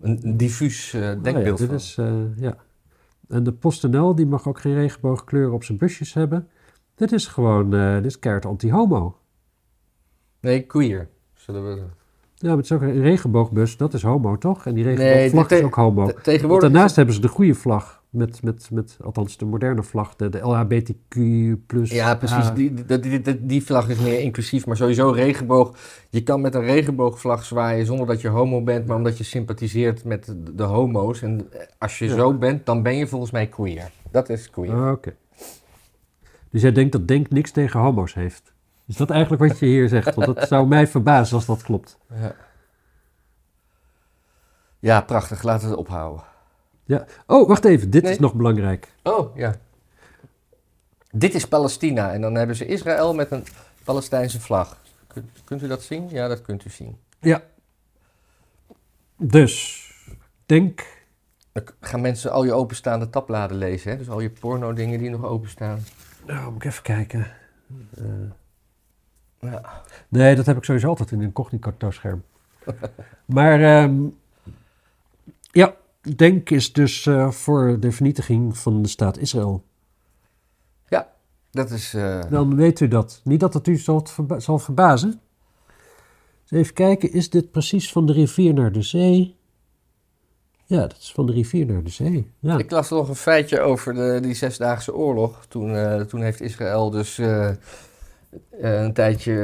Een, 0.00 0.18
een 0.22 0.36
diffuus 0.36 0.94
Oh 0.94 1.00
ja, 1.00 1.14
denkbeeld 1.14 1.58
dit 1.58 1.66
van. 1.66 1.76
is, 1.76 1.96
eh, 1.98 2.36
ja. 2.36 2.56
En 3.28 3.42
de 3.42 3.52
PostNL, 3.52 4.14
die 4.14 4.26
mag 4.26 4.48
ook 4.48 4.60
geen 4.60 4.74
regenboogkleuren 4.74 5.52
op 5.52 5.64
zijn 5.64 5.78
busjes 5.78 6.14
hebben. 6.14 6.48
Dit 6.94 7.12
is 7.12 7.26
gewoon, 7.26 7.74
eh 7.74 7.94
dit 7.94 8.04
is 8.04 8.18
keihard 8.18 8.46
anti-homo. 8.46 9.16
Nee, 10.40 10.62
queer. 10.66 11.08
Zullen 11.34 11.64
we... 11.64 11.82
Ja, 12.42 12.48
maar 12.48 12.56
het 12.56 12.64
is 12.64 12.72
ook 12.72 12.82
een 12.82 13.00
regenboogbus, 13.00 13.76
dat 13.76 13.94
is 13.94 14.02
homo, 14.02 14.38
toch? 14.38 14.66
En 14.66 14.74
die 14.74 14.84
regenboogvlag 14.84 15.50
is 15.50 15.64
ook 15.64 15.74
homo. 15.74 16.02
Want 16.04 16.24
tegenwoordig... 16.24 16.70
daarnaast 16.70 16.96
hebben 16.96 17.14
ze 17.14 17.20
de 17.20 17.28
goede 17.28 17.54
vlag, 17.54 18.02
met, 18.10 18.42
met, 18.42 18.68
met, 18.72 18.96
althans 19.02 19.36
de 19.36 19.44
moderne 19.44 19.82
vlag, 19.82 20.16
de, 20.16 20.28
de 20.28 20.38
LHBTQ+. 20.38 21.16
Ja, 21.82 22.14
precies. 22.14 22.52
Die, 22.54 22.74
die, 23.00 23.46
die, 23.46 23.64
vlag 23.64 23.88
is 23.88 23.98
meer 23.98 24.20
inclusief, 24.20 24.66
maar 24.66 24.76
sowieso 24.76 25.10
regenboog. 25.10 25.76
Je 26.10 26.22
kan 26.22 26.40
met 26.40 26.54
een 26.54 26.64
regenboogvlag 26.64 27.44
zwaaien 27.44 27.86
zonder 27.86 28.06
dat 28.06 28.20
je 28.20 28.28
homo 28.28 28.62
bent, 28.62 28.86
maar 28.86 28.96
omdat 28.96 29.18
je 29.18 29.24
sympathiseert 29.24 30.04
met 30.04 30.24
de, 30.24 30.54
de 30.54 30.62
homo's. 30.62 31.22
En 31.22 31.48
als 31.78 31.98
je 31.98 32.06
Ja. 32.06 32.14
zo 32.14 32.34
bent, 32.34 32.66
dan 32.66 32.82
ben 32.82 32.96
je 32.96 33.06
volgens 33.06 33.30
mij 33.30 33.46
queer. 33.46 33.90
Dat 34.10 34.28
is 34.28 34.50
queer. 34.50 34.72
ah, 34.72 34.92
Oké. 34.92 35.14
Dus 36.50 36.62
jij 36.62 36.72
denkt 36.72 36.92
dat 36.92 37.08
Denk 37.08 37.30
niks 37.30 37.50
tegen 37.50 37.80
homo's 37.80 38.14
heeft? 38.14 38.52
Is 38.90 38.96
dat 38.96 39.10
eigenlijk 39.10 39.42
wat 39.42 39.58
je 39.58 39.66
hier 39.66 39.88
zegt? 39.88 40.14
Want 40.14 40.34
dat 40.34 40.48
zou 40.48 40.66
mij 40.66 40.86
verbazen 40.86 41.36
als 41.36 41.46
dat 41.46 41.62
klopt. 41.62 41.98
Ja. 42.14 42.34
ja, 44.78 45.00
prachtig. 45.00 45.42
Laten 45.42 45.64
we 45.64 45.70
het 45.70 45.80
ophouden. 45.80 46.24
Oh, 47.26 47.48
wacht 47.48 47.64
even, 47.64 47.90
dit 47.90 48.02
Nee. 48.02 48.12
is 48.12 48.18
nog 48.18 48.34
belangrijk. 48.34 48.88
Oh, 49.02 49.36
ja. 49.36 49.54
Dit 51.10 51.34
is 51.34 51.48
Palestina. 51.48 52.12
En 52.12 52.20
dan 52.20 52.34
hebben 52.34 52.56
ze 52.56 52.66
Israël 52.66 53.14
met 53.14 53.30
een 53.30 53.44
Palestijnse 53.84 54.40
vlag. 54.40 54.80
Kunt, 55.06 55.30
kunt 55.44 55.62
u 55.62 55.66
dat 55.66 55.82
zien? 55.82 56.08
Ja, 56.08 56.28
dat 56.28 56.42
kunt 56.42 56.64
u 56.64 56.70
zien. 56.70 56.96
Ja. 57.20 57.42
Dus, 59.16 59.84
Denk 60.46 60.86
Dan 61.52 61.62
gaan 61.80 62.00
mensen 62.00 62.30
al 62.32 62.44
je 62.44 62.52
openstaande 62.52 63.10
tabbladen 63.10 63.56
lezen. 63.56 63.90
Hè? 63.90 63.96
Dus 63.96 64.08
al 64.08 64.20
je 64.20 64.30
porno 64.30 64.72
dingen 64.72 64.98
die 64.98 65.10
nog 65.10 65.24
openstaan. 65.24 65.84
Nou, 66.26 66.52
moet 66.52 66.64
ik 66.64 66.70
even 66.70 66.82
kijken. 66.82 67.26
Eh, 67.96 68.04
Ja. 69.40 69.82
nee, 70.08 70.34
dat 70.34 70.46
heb 70.46 70.56
ik 70.56 70.64
sowieso 70.64 70.88
altijd 70.88 71.10
in 71.10 71.18
een 71.18 71.24
incognito 71.24 71.90
scherm. 71.90 72.22
maar 73.24 73.60
ehm, 73.62 74.00
ja, 75.52 75.74
Denk 76.16 76.50
is 76.50 76.72
dus 76.72 77.06
eh, 77.06 77.30
voor 77.30 77.80
de 77.80 77.92
vernietiging 77.92 78.58
van 78.58 78.82
de 78.82 78.88
staat 78.88 79.18
Israël. 79.18 79.64
Dat 81.52 81.70
is... 81.70 81.94
eh, 81.94 82.20
Dan 82.30 82.56
weet 82.56 82.80
u 82.80 82.88
dat. 82.88 83.20
Niet 83.24 83.40
dat 83.40 83.54
het 83.54 83.66
u 83.66 83.76
zal, 83.76 84.00
verba- 84.06 84.40
zal 84.40 84.58
verbazen. 84.58 85.20
Dus 86.48 86.58
even 86.60 86.74
kijken, 86.74 87.12
is 87.12 87.30
dit 87.30 87.50
precies 87.50 87.92
van 87.92 88.06
de 88.06 88.12
rivier 88.12 88.54
naar 88.54 88.72
de 88.72 88.82
zee? 88.82 89.36
Ja, 90.64 90.80
dat 90.80 90.96
is 91.00 91.12
van 91.12 91.26
de 91.26 91.32
rivier 91.32 91.66
naar 91.66 91.82
de 91.82 91.90
zee. 91.90 92.30
Ja. 92.38 92.58
Ik 92.58 92.70
las 92.70 92.90
nog 92.90 93.08
een 93.08 93.14
feitje 93.14 93.60
over 93.60 93.94
de, 93.94 94.18
die 94.22 94.34
Zesdaagse 94.34 94.94
Oorlog. 94.94 95.46
Toen, 95.48 95.74
eh, 95.76 96.00
toen 96.00 96.22
heeft 96.22 96.40
Israël 96.40 96.90
dus 96.90 97.18
een 98.50 98.92
tijdje 98.92 99.34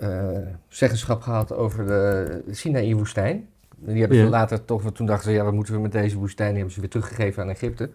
eh, 0.00 0.54
zeggenschap 0.68 1.20
gehad 1.22 1.52
over 1.52 1.86
de 1.86 2.42
Sinaï-woestijn. 2.50 3.48
Die 3.76 3.98
hebben 4.00 4.18
ze 4.18 4.24
Ja. 4.24 4.30
later 4.30 4.64
toch, 4.64 4.92
toen 4.92 5.06
dachten 5.06 5.30
ze, 5.30 5.36
ja, 5.36 5.44
wat 5.44 5.52
moeten 5.52 5.74
we 5.74 5.80
met 5.80 5.92
deze 5.92 6.18
woestijn? 6.18 6.48
Die 6.48 6.56
hebben 6.56 6.74
ze 6.74 6.80
weer 6.80 6.90
teruggegeven 6.90 7.42
aan 7.42 7.48
Egypte. 7.50 7.90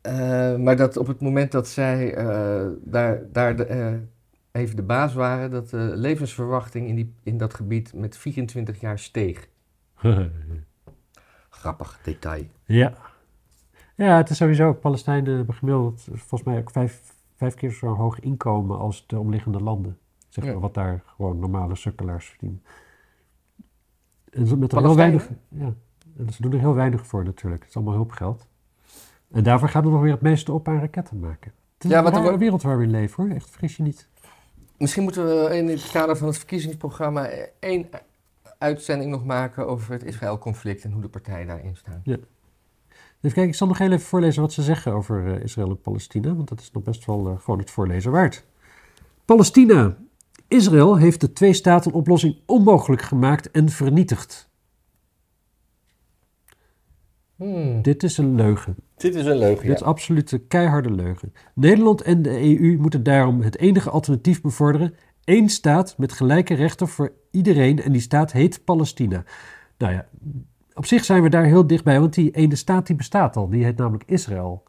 Eh, 0.00 0.56
maar 0.56 0.76
dat 0.76 0.96
op 0.96 1.06
het 1.06 1.20
moment 1.20 1.52
dat 1.52 1.68
zij 1.68 2.14
eh, 2.14 2.66
daar, 2.84 3.22
daar 3.32 3.56
de, 3.56 3.64
eh, 3.64 3.92
even 4.52 4.76
de 4.76 4.82
baas 4.82 5.14
waren, 5.14 5.50
dat 5.50 5.70
de 5.70 5.92
levensverwachting 5.94 6.88
in, 6.88 6.94
die, 6.94 7.14
in 7.22 7.36
dat 7.38 7.54
gebied 7.54 7.94
met 7.94 8.16
24 8.16 8.80
jaar 8.80 8.98
steeg. 8.98 9.48
Grappig 11.48 11.98
detail. 12.02 12.44
Ja. 12.64 12.92
Ja, 13.94 14.16
het 14.16 14.30
is 14.30 14.36
sowieso, 14.36 14.72
Palestijnen 14.72 15.36
hebben 15.36 15.54
gemiddeld 15.54 16.02
volgens 16.12 16.42
mij 16.42 16.58
ook 16.58 16.70
vijf, 16.70 17.00
vijf 17.36 17.54
keer 17.54 17.70
zo 17.70 17.94
hoog 17.94 18.20
inkomen 18.20 18.78
als 18.78 19.06
de 19.06 19.18
omliggende 19.18 19.60
landen. 19.62 19.98
Zeg 20.28 20.44
maar, 20.44 20.52
Ja. 20.52 20.60
wat 20.60 20.74
daar 20.74 21.02
gewoon 21.06 21.38
normale 21.38 21.74
sukkelaars 21.74 22.26
verdienen. 22.26 22.62
En 24.30 24.46
ze 24.46 24.56
met 24.56 24.72
er 24.72 24.80
heel 24.82 24.96
weinig, 24.96 25.30
ja, 25.48 25.74
en 26.16 26.32
ze 26.32 26.42
doen 26.42 26.52
er 26.52 26.58
heel 26.58 26.74
weinig 26.74 27.06
voor 27.06 27.24
natuurlijk. 27.24 27.60
Het 27.62 27.70
is 27.70 27.76
allemaal 27.76 27.94
hulpgeld. 27.94 28.46
En 29.30 29.42
daarvoor 29.42 29.68
gaat 29.68 29.84
er 29.84 29.90
nog 29.90 30.00
weer 30.00 30.12
het 30.12 30.20
meeste 30.20 30.52
op 30.52 30.68
aan 30.68 30.80
raketten 30.80 31.20
maken. 31.20 31.52
Het 31.74 31.84
is 31.84 31.90
Ja, 31.90 31.98
een 31.98 32.06
er 32.06 32.22
rare 32.22 32.38
wereld 32.38 32.62
waar 32.62 32.78
we 32.78 32.84
in 32.84 32.90
leven 32.90 33.24
hoor, 33.24 33.34
echt 33.34 33.50
vergis 33.50 33.76
je 33.76 33.82
niet. 33.82 34.08
Misschien 34.78 35.02
moeten 35.02 35.24
we 35.26 35.56
in 35.56 35.68
het 35.68 35.90
kader 35.90 36.16
van 36.16 36.26
het 36.26 36.36
verkiezingsprogramma 36.36 37.28
één 37.58 37.88
uitzending 38.58 39.10
nog 39.10 39.24
maken 39.24 39.66
over 39.66 39.92
het 39.92 40.02
Israël-conflict 40.04 40.84
en 40.84 40.92
hoe 40.92 41.02
de 41.02 41.08
partijen 41.08 41.46
daarin 41.46 41.76
staan. 41.76 42.02
Even 43.16 43.36
kijken, 43.36 43.48
ik 43.48 43.54
zal 43.54 43.66
nog 43.66 43.78
heel 43.78 43.92
even 43.92 44.06
voorlezen 44.06 44.42
wat 44.42 44.52
ze 44.52 44.62
zeggen 44.62 44.92
over 44.92 45.34
eh, 45.34 45.42
Israël 45.42 45.68
en 45.70 45.80
Palestina, 45.80 46.34
want 46.34 46.48
dat 46.48 46.60
is 46.60 46.70
nog 46.70 46.82
best 46.82 47.04
wel 47.04 47.28
eh, 47.28 47.38
gewoon 47.40 47.58
het 47.58 47.70
voorlezen 47.70 48.10
waard. 48.10 48.44
Palestina. 49.24 49.96
Israël 50.48 50.96
heeft 50.96 51.20
de 51.20 51.32
twee-staten-oplossing 51.32 52.36
onmogelijk 52.46 53.02
gemaakt 53.02 53.50
en 53.50 53.68
vernietigd. 53.68 54.48
Hmm, 57.36 57.82
Dit 57.82 58.02
is 58.02 58.18
een 58.18 58.34
leugen. 58.34 58.76
Dit 58.96 59.14
is 59.14 59.26
een 59.26 59.38
leugen, 59.38 59.66
Dit 59.66 59.76
is 59.76 59.82
absoluut 59.82 60.32
een 60.32 60.46
keiharde 60.46 60.90
leugen. 60.90 61.32
Nederland 61.54 62.02
en 62.02 62.22
de 62.22 62.60
EU 62.60 62.78
moeten 62.78 63.02
daarom 63.02 63.40
het 63.40 63.58
enige 63.58 63.90
alternatief 63.90 64.40
bevorderen. 64.40 64.94
Eén 65.24 65.48
staat 65.48 65.98
met 65.98 66.12
gelijke 66.12 66.54
rechten 66.54 66.88
voor 66.88 67.12
iedereen 67.30 67.82
en 67.82 67.92
die 67.92 68.00
staat 68.00 68.32
heet 68.32 68.64
Palestina. 68.64 69.24
Nou 69.78 69.92
ja, 69.92 70.08
op 70.76 70.86
zich 70.86 71.04
zijn 71.04 71.22
we 71.22 71.28
daar 71.28 71.44
heel 71.44 71.66
dichtbij, 71.66 72.00
want 72.00 72.14
die 72.14 72.30
ene 72.30 72.56
staat 72.56 72.86
die 72.86 72.96
bestaat 72.96 73.36
al. 73.36 73.48
Die 73.48 73.64
heet 73.64 73.76
namelijk 73.76 74.04
Israël. 74.06 74.62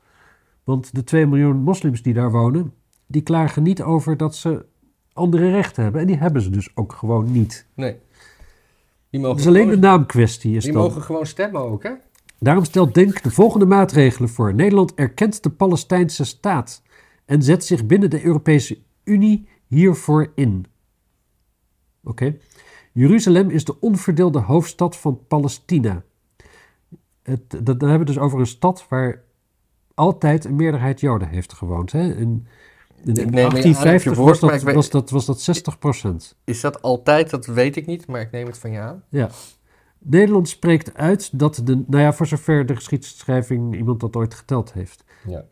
Want 0.63 0.95
de 0.95 1.03
2 1.03 1.25
miljoen 1.25 1.57
moslims 1.57 2.01
die 2.01 2.13
daar 2.13 2.31
wonen, 2.31 2.73
die 3.05 3.21
klagen 3.21 3.63
niet 3.63 3.81
over 3.81 4.17
dat 4.17 4.35
ze 4.35 4.65
andere 5.13 5.51
rechten 5.51 5.83
hebben. 5.83 6.01
En 6.01 6.07
die 6.07 6.17
hebben 6.17 6.41
ze 6.41 6.49
dus 6.49 6.69
ook 6.75 6.93
gewoon 6.93 7.31
niet. 7.31 7.65
Nee. 7.73 7.95
Die 9.09 9.21
mogen, 9.21 9.39
is 9.39 9.47
alleen 9.47 9.69
de 9.69 9.77
naamkwestie. 9.77 10.55
Is 10.55 10.63
die 10.63 10.73
dan. 10.73 10.81
mogen 10.81 11.01
gewoon 11.01 11.25
stemmen 11.25 11.61
ook, 11.61 11.83
hè? 11.83 11.91
Daarom 12.39 12.63
stelt 12.63 12.93
Denk 12.93 13.23
de 13.23 13.31
volgende 13.31 13.65
maatregelen 13.65 14.29
voor. 14.29 14.53
Nederland 14.53 14.93
erkent 14.93 15.43
de 15.43 15.49
Palestijnse 15.49 16.23
staat 16.23 16.81
en 17.25 17.41
zet 17.43 17.65
zich 17.65 17.85
binnen 17.85 18.09
de 18.09 18.23
Europese 18.23 18.77
Unie 19.03 19.47
hiervoor 19.67 20.31
in. 20.35 20.65
Oké. 22.03 22.37
Jeruzalem 22.97 23.49
is 23.49 23.65
de 23.65 23.79
onverdeelde 23.79 24.39
hoofdstad 24.39 24.97
van 24.97 25.19
Palestina. 25.27 26.03
Het, 27.23 27.49
dat, 27.49 27.79
dan 27.79 27.89
hebben 27.89 28.07
we 28.07 28.13
dus 28.13 28.17
over 28.17 28.39
een 28.39 28.47
stad 28.47 28.86
waar 28.89 29.23
altijd 29.93 30.45
een 30.45 30.55
meerderheid 30.55 30.99
Joden 30.99 31.27
heeft 31.27 31.53
gewoond. 31.53 31.91
Hè? 31.91 32.13
In, 32.13 32.47
in 33.03 33.13
neem 33.13 33.15
je 33.15 33.21
aan 33.21 33.25
op 33.25 33.33
je 33.33 33.62
1850 33.62 34.15
woord, 34.15 34.39
was 34.39 34.51
dat, 34.51 34.63
weet- 34.63 34.75
was, 34.75 34.89
dat, 34.89 35.10
was 35.10 35.25
dat 35.25 35.41
60 35.41 35.79
procent. 35.79 36.36
Is 36.43 36.62
dat 36.62 36.81
altijd? 36.81 37.29
Dat 37.29 37.45
weet 37.45 37.75
ik 37.75 37.86
niet, 37.86 38.07
maar 38.07 38.21
ik 38.21 38.31
neem 38.31 38.45
het 38.45 38.57
van 38.57 38.71
je 38.71 38.79
aan. 38.79 39.03
Ja. 39.10 39.29
Nederland 39.99 40.49
spreekt 40.49 40.93
uit 40.93 41.39
dat 41.39 41.62
de, 41.63 41.83
nou 41.88 42.03
ja, 42.03 42.13
voor 42.13 42.27
zover 42.27 42.65
de 42.65 42.75
geschiedschrijving 42.75 43.75
iemand 43.75 43.99
dat 43.99 44.15
ooit 44.15 44.33
geteld 44.33 44.73
heeft. 44.73 45.03
Ja. 45.27 45.45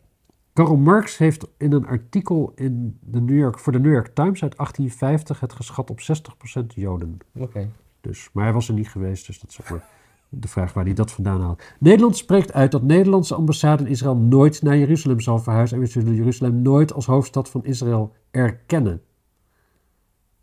Karl 0.56 0.76
Marx 0.76 1.18
heeft 1.18 1.46
in 1.56 1.72
een 1.72 1.86
artikel 1.86 2.52
in 2.54 2.98
de 3.00 3.20
New 3.20 3.38
York, 3.38 3.58
voor 3.58 3.72
de 3.72 3.78
New 3.78 3.92
York 3.92 4.06
Times 4.14 4.42
uit 4.42 4.56
1850 4.56 5.40
het 5.40 5.52
geschat 5.52 5.90
op 5.90 6.00
60% 6.00 6.66
Joden. 6.66 7.18
Oké. 7.38 7.70
Dus, 8.00 8.30
maar 8.32 8.44
hij 8.44 8.52
was 8.52 8.68
er 8.68 8.74
niet 8.74 8.88
geweest, 8.88 9.26
dus 9.26 9.40
dat 9.40 9.50
is 9.50 9.60
ook 9.60 9.70
maar 9.70 9.88
de 10.28 10.48
vraag 10.48 10.72
waar 10.72 10.84
hij 10.84 10.94
dat 10.94 11.12
vandaan 11.12 11.40
haalt. 11.40 11.62
Nederland 11.78 12.16
spreekt 12.16 12.52
uit 12.52 12.70
dat 12.70 12.80
de 12.80 12.86
Nederlandse 12.86 13.34
ambassade 13.34 13.84
in 13.84 13.90
Israël 13.90 14.16
nooit 14.16 14.62
naar 14.62 14.76
Jeruzalem 14.76 15.20
zal 15.20 15.38
verhuizen 15.38 15.76
en 15.76 15.82
we 15.82 15.88
zullen 15.88 16.14
Jeruzalem 16.14 16.62
nooit 16.62 16.92
als 16.92 17.06
hoofdstad 17.06 17.50
van 17.50 17.64
Israël 17.64 18.12
erkennen. 18.30 19.02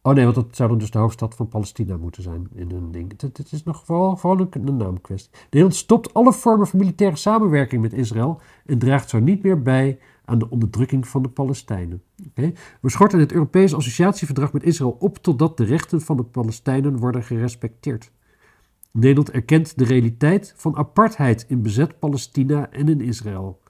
Oh 0.06 0.14
nee, 0.14 0.24
want 0.24 0.36
dat 0.36 0.56
zou 0.56 0.70
dan 0.70 0.78
dus 0.78 0.92
de 0.92 0.98
hoofdstad 0.98 1.36
van 1.36 1.48
Palestina 1.48 1.98
moeten 1.98 2.24
zijn 2.24 2.48
in 2.54 2.72
hun 2.72 2.92
ding. 2.92 3.22
Het, 3.22 3.52
is 3.52 3.64
nog 3.64 3.86
vooral, 3.86 4.40
een, 4.40 4.68
een 4.68 4.78
naamkwestie. 4.78 5.32
Nederland 5.44 5.76
stopt 5.76 6.14
alle 6.14 6.34
vormen 6.34 6.68
van 6.68 6.80
militaire 6.80 7.18
samenwerking 7.18 7.82
met 7.82 7.94
Israël 7.94 8.42
en 8.66 8.80
draagt 8.80 9.10
zo 9.10 9.20
niet 9.20 9.44
meer 9.44 9.62
bij 9.62 10.00
aan 10.26 10.40
de 10.40 10.50
onderdrukking 10.50 11.08
van 11.08 11.22
de 11.22 11.30
Palestijnen. 11.30 12.04
We 12.82 12.90
schorten 12.90 13.20
het 13.20 13.32
Europese 13.32 13.76
associatieverdrag 13.76 14.54
met 14.54 14.64
Israël 14.64 14.96
op 15.00 15.18
totdat 15.18 15.58
de 15.58 15.64
rechten 15.64 16.02
van 16.02 16.18
de 16.18 16.24
Palestijnen 16.24 16.98
worden 16.98 17.24
gerespecteerd. 17.24 18.12
Nederland 18.92 19.32
erkent 19.32 19.78
de 19.78 19.86
realiteit 19.86 20.54
van 20.56 20.78
apartheid 20.78 21.46
in 21.48 21.62
bezet 21.62 22.00
Palestina 22.00 22.72
en 22.72 22.90
in 22.90 23.02
Israël. 23.02 23.62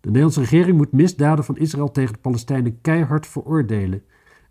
De 0.00 0.08
Nederlandse 0.08 0.40
regering 0.40 0.76
moet 0.76 0.92
misdaden 0.92 1.44
van 1.44 1.56
Israël 1.56 1.90
tegen 1.90 2.12
de 2.12 2.20
Palestijnen 2.20 2.80
keihard 2.80 3.26
veroordelen. 3.26 4.02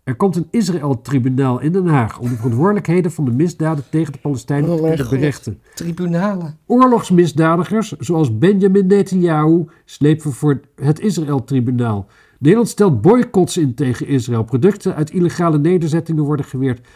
Er 0.08 0.16
komt 0.16 0.36
een 0.36 0.48
Israël-tribunaal 0.50 1.60
in 1.60 1.72
Den 1.72 1.86
Haag 1.86 2.18
om 2.18 2.28
de 2.28 2.34
verantwoordelijkheden 2.34 3.12
van 3.12 3.24
de 3.24 3.30
misdaden 3.30 3.84
tegen 3.90 4.12
de 4.12 4.18
Palestijnen 4.18 4.70
Oh 4.70 4.92
te 4.92 5.06
berechten. 5.10 5.60
Tribunalen. 5.74 6.58
Oorlogsmisdadigers, 6.66 7.92
zoals 7.92 8.38
Benjamin 8.38 8.86
Netanyahu, 8.86 9.64
slepen 9.84 10.32
voor 10.32 10.60
het 10.74 11.00
Israël-tribunaal. 11.00 12.06
Nederland 12.38 12.68
stelt 12.68 13.00
boycotts 13.00 13.56
in 13.56 13.74
tegen 13.74 14.06
Israël. 14.06 14.44
Producten 14.44 14.94
uit 14.94 15.10
illegale 15.10 15.58
nederzettingen 15.58 16.24
worden 16.24 16.46
geweerd. 16.46 16.86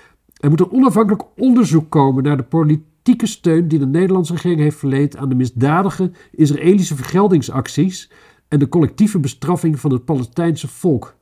Er 0.40 0.51
moet 0.51 0.61
een 0.61 0.72
onafhankelijk 0.72 1.22
onderzoek 1.37 1.90
komen 1.90 2.22
naar 2.22 2.37
de 2.37 2.42
politieke 2.42 3.27
steun 3.27 3.68
die 3.68 3.79
de 3.79 3.87
Nederlandse 3.87 4.33
regering 4.33 4.61
heeft 4.61 4.79
verleend 4.79 5.16
aan 5.16 5.29
de 5.29 5.35
misdadige 5.35 6.11
Israëlische 6.31 6.96
vergeldingsacties 6.96 8.11
en 8.48 8.59
de 8.59 8.68
collectieve 8.68 9.18
bestraffing 9.18 9.81
van 9.81 9.92
het 9.92 10.05
Palestijnse 10.05 10.68
volk. 10.68 11.14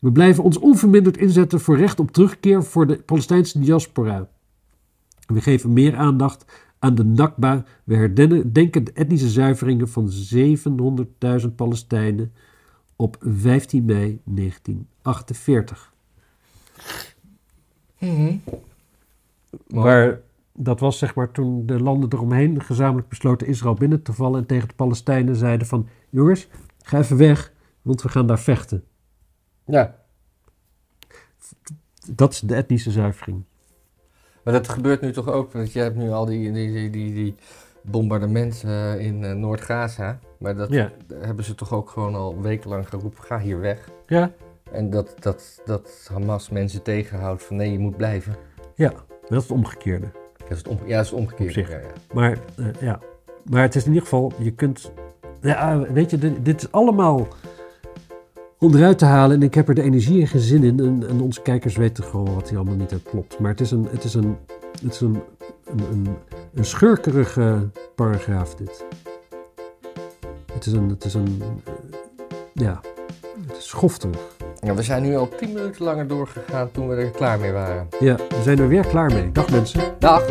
We 0.00 0.12
blijven 0.12 0.44
ons 0.44 0.58
onverminderd 0.58 1.16
inzetten 1.16 1.60
voor 1.60 1.76
recht 1.76 2.00
op 2.00 2.10
terugkeer 2.10 2.64
voor 2.64 2.86
de 2.86 2.96
Palestijnse 2.96 3.60
diaspora. 3.60 4.28
We 5.26 5.40
geven 5.40 5.72
meer 5.72 5.96
aandacht 5.96 6.44
aan 6.78 6.94
de 6.94 7.04
Nakba. 7.04 7.64
We 7.84 7.94
herdenken 7.94 8.84
de 8.84 8.92
etnische 8.92 9.28
zuiveringen 9.28 9.88
van 9.88 10.10
700.000 11.42 11.54
Palestijnen 11.56 12.32
op 12.96 13.16
15 13.20 13.84
mei 13.84 14.20
1948. 14.24 15.92
Mhm. 17.98 18.36
Maar 19.66 20.20
dat 20.52 20.80
was 20.80 20.98
zeg 20.98 21.14
maar 21.14 21.30
toen 21.30 21.66
de 21.66 21.80
landen 21.80 22.12
eromheen 22.12 22.62
gezamenlijk 22.62 23.08
besloten 23.08 23.46
Israël 23.46 23.74
binnen 23.74 24.02
te 24.02 24.12
vallen 24.12 24.40
en 24.40 24.46
tegen 24.46 24.68
de 24.68 24.74
Palestijnen 24.74 25.36
zeiden 25.36 25.66
van 25.66 25.88
jongens, 26.10 26.48
ga 26.82 26.98
even 26.98 27.16
weg, 27.16 27.52
want 27.82 28.02
we 28.02 28.08
gaan 28.08 28.26
daar 28.26 28.38
vechten. 28.38 28.84
Ja, 29.70 29.94
Dat 32.12 32.32
is 32.32 32.40
de 32.40 32.54
etnische 32.54 32.90
zuivering. 32.90 33.42
maar 34.44 34.52
dat 34.54 34.68
gebeurt 34.68 35.00
nu 35.00 35.12
toch 35.12 35.28
ook, 35.28 35.52
want 35.52 35.72
je 35.72 35.80
hebt 35.80 35.96
nu 35.96 36.10
al 36.10 36.24
die, 36.24 36.52
die, 36.52 36.72
die, 36.72 36.90
die, 36.90 37.14
die 37.14 37.34
bombardementen 37.82 38.68
eh, 38.70 39.04
in 39.06 39.24
eh, 39.24 39.32
Noord-Gaza. 39.32 40.18
Maar 40.38 40.56
dat 40.56 40.70
Ja. 40.70 40.90
hebben 41.14 41.44
ze 41.44 41.54
toch 41.54 41.72
ook 41.72 41.90
gewoon 41.90 42.14
al 42.14 42.40
wekenlang 42.40 42.88
geroepen, 42.88 43.22
ga 43.24 43.38
hier 43.38 43.60
weg. 43.60 43.88
Ja, 44.06 44.30
En 44.72 44.90
dat, 44.90 45.14
dat, 45.18 45.60
dat 45.64 46.08
Hamas 46.12 46.48
mensen 46.50 46.82
tegenhoudt 46.82 47.42
van 47.44 47.56
nee, 47.56 47.72
je 47.72 47.78
moet 47.78 47.96
blijven. 47.96 48.36
ja, 48.74 48.88
dat 49.20 49.30
is 49.30 49.42
het 49.42 49.50
omgekeerde. 49.50 50.10
Dat 50.38 50.50
is 50.50 50.58
het, 50.58 50.68
om, 50.68 50.78
ja, 50.86 50.96
dat 50.96 51.04
is 51.04 51.10
het 51.10 51.18
omgekeerd. 51.20 51.48
Op 51.48 51.54
zich. 51.54 51.70
Ja, 51.70 51.78
ja. 51.78 51.92
Maar 52.14 52.38
eh, 52.56 52.66
ja, 52.80 53.00
maar 53.50 53.62
het 53.62 53.74
is 53.74 53.82
in 53.82 53.88
ieder 53.88 54.02
geval, 54.02 54.32
je 54.38 54.50
kunt, 54.52 54.92
ja, 55.40 55.78
weet 55.78 56.10
je, 56.10 56.18
dit, 56.18 56.44
dit 56.44 56.62
is 56.62 56.72
allemaal 56.72 57.26
onderuit 58.60 58.98
te 58.98 59.04
halen 59.04 59.36
en 59.36 59.42
ik 59.42 59.54
heb 59.54 59.68
er 59.68 59.74
de 59.74 59.82
energie 59.82 60.20
en 60.20 60.26
gezin 60.26 60.64
in 60.64 60.80
en, 60.80 61.08
en 61.08 61.20
onze 61.20 61.42
kijkers 61.42 61.76
weten 61.76 62.04
gewoon 62.04 62.34
wat 62.34 62.48
hier 62.48 62.58
allemaal 62.58 62.76
niet 62.76 62.92
uit 62.92 63.02
klopt. 63.02 63.38
Maar 63.38 63.50
het 63.50 63.60
is 63.60 63.70
een, 63.70 63.88
het 63.90 64.04
is 64.04 64.14
een, 64.14 64.36
het 64.82 64.92
is 64.92 65.00
een, 65.00 65.22
een, 65.64 65.80
een, 65.90 66.06
een 66.54 66.64
schurkerige 66.64 67.68
paragraaf 67.94 68.54
dit. 68.54 68.84
Het 70.52 70.66
is 70.66 70.72
een, 70.72 70.88
het 70.88 71.04
is 71.04 71.14
een, 71.14 71.42
eh, 71.64 71.72
ja, 72.52 72.80
het 73.46 73.56
is 73.56 73.68
schofterig. 73.68 74.36
Ja, 74.60 74.74
we 74.74 74.82
zijn 74.82 75.02
nu 75.02 75.16
al 75.16 75.28
tien 75.28 75.52
minuten 75.52 75.84
langer 75.84 76.06
doorgegaan 76.06 76.70
toen 76.70 76.88
we 76.88 76.94
er 76.94 77.10
klaar 77.10 77.38
mee 77.38 77.52
waren. 77.52 77.88
Ja, 78.00 78.16
we 78.16 78.42
zijn 78.42 78.58
er 78.58 78.68
weer 78.68 78.86
klaar 78.86 79.12
mee. 79.12 79.32
Dag 79.32 79.50
mensen. 79.50 79.80
Dag! 79.98 80.22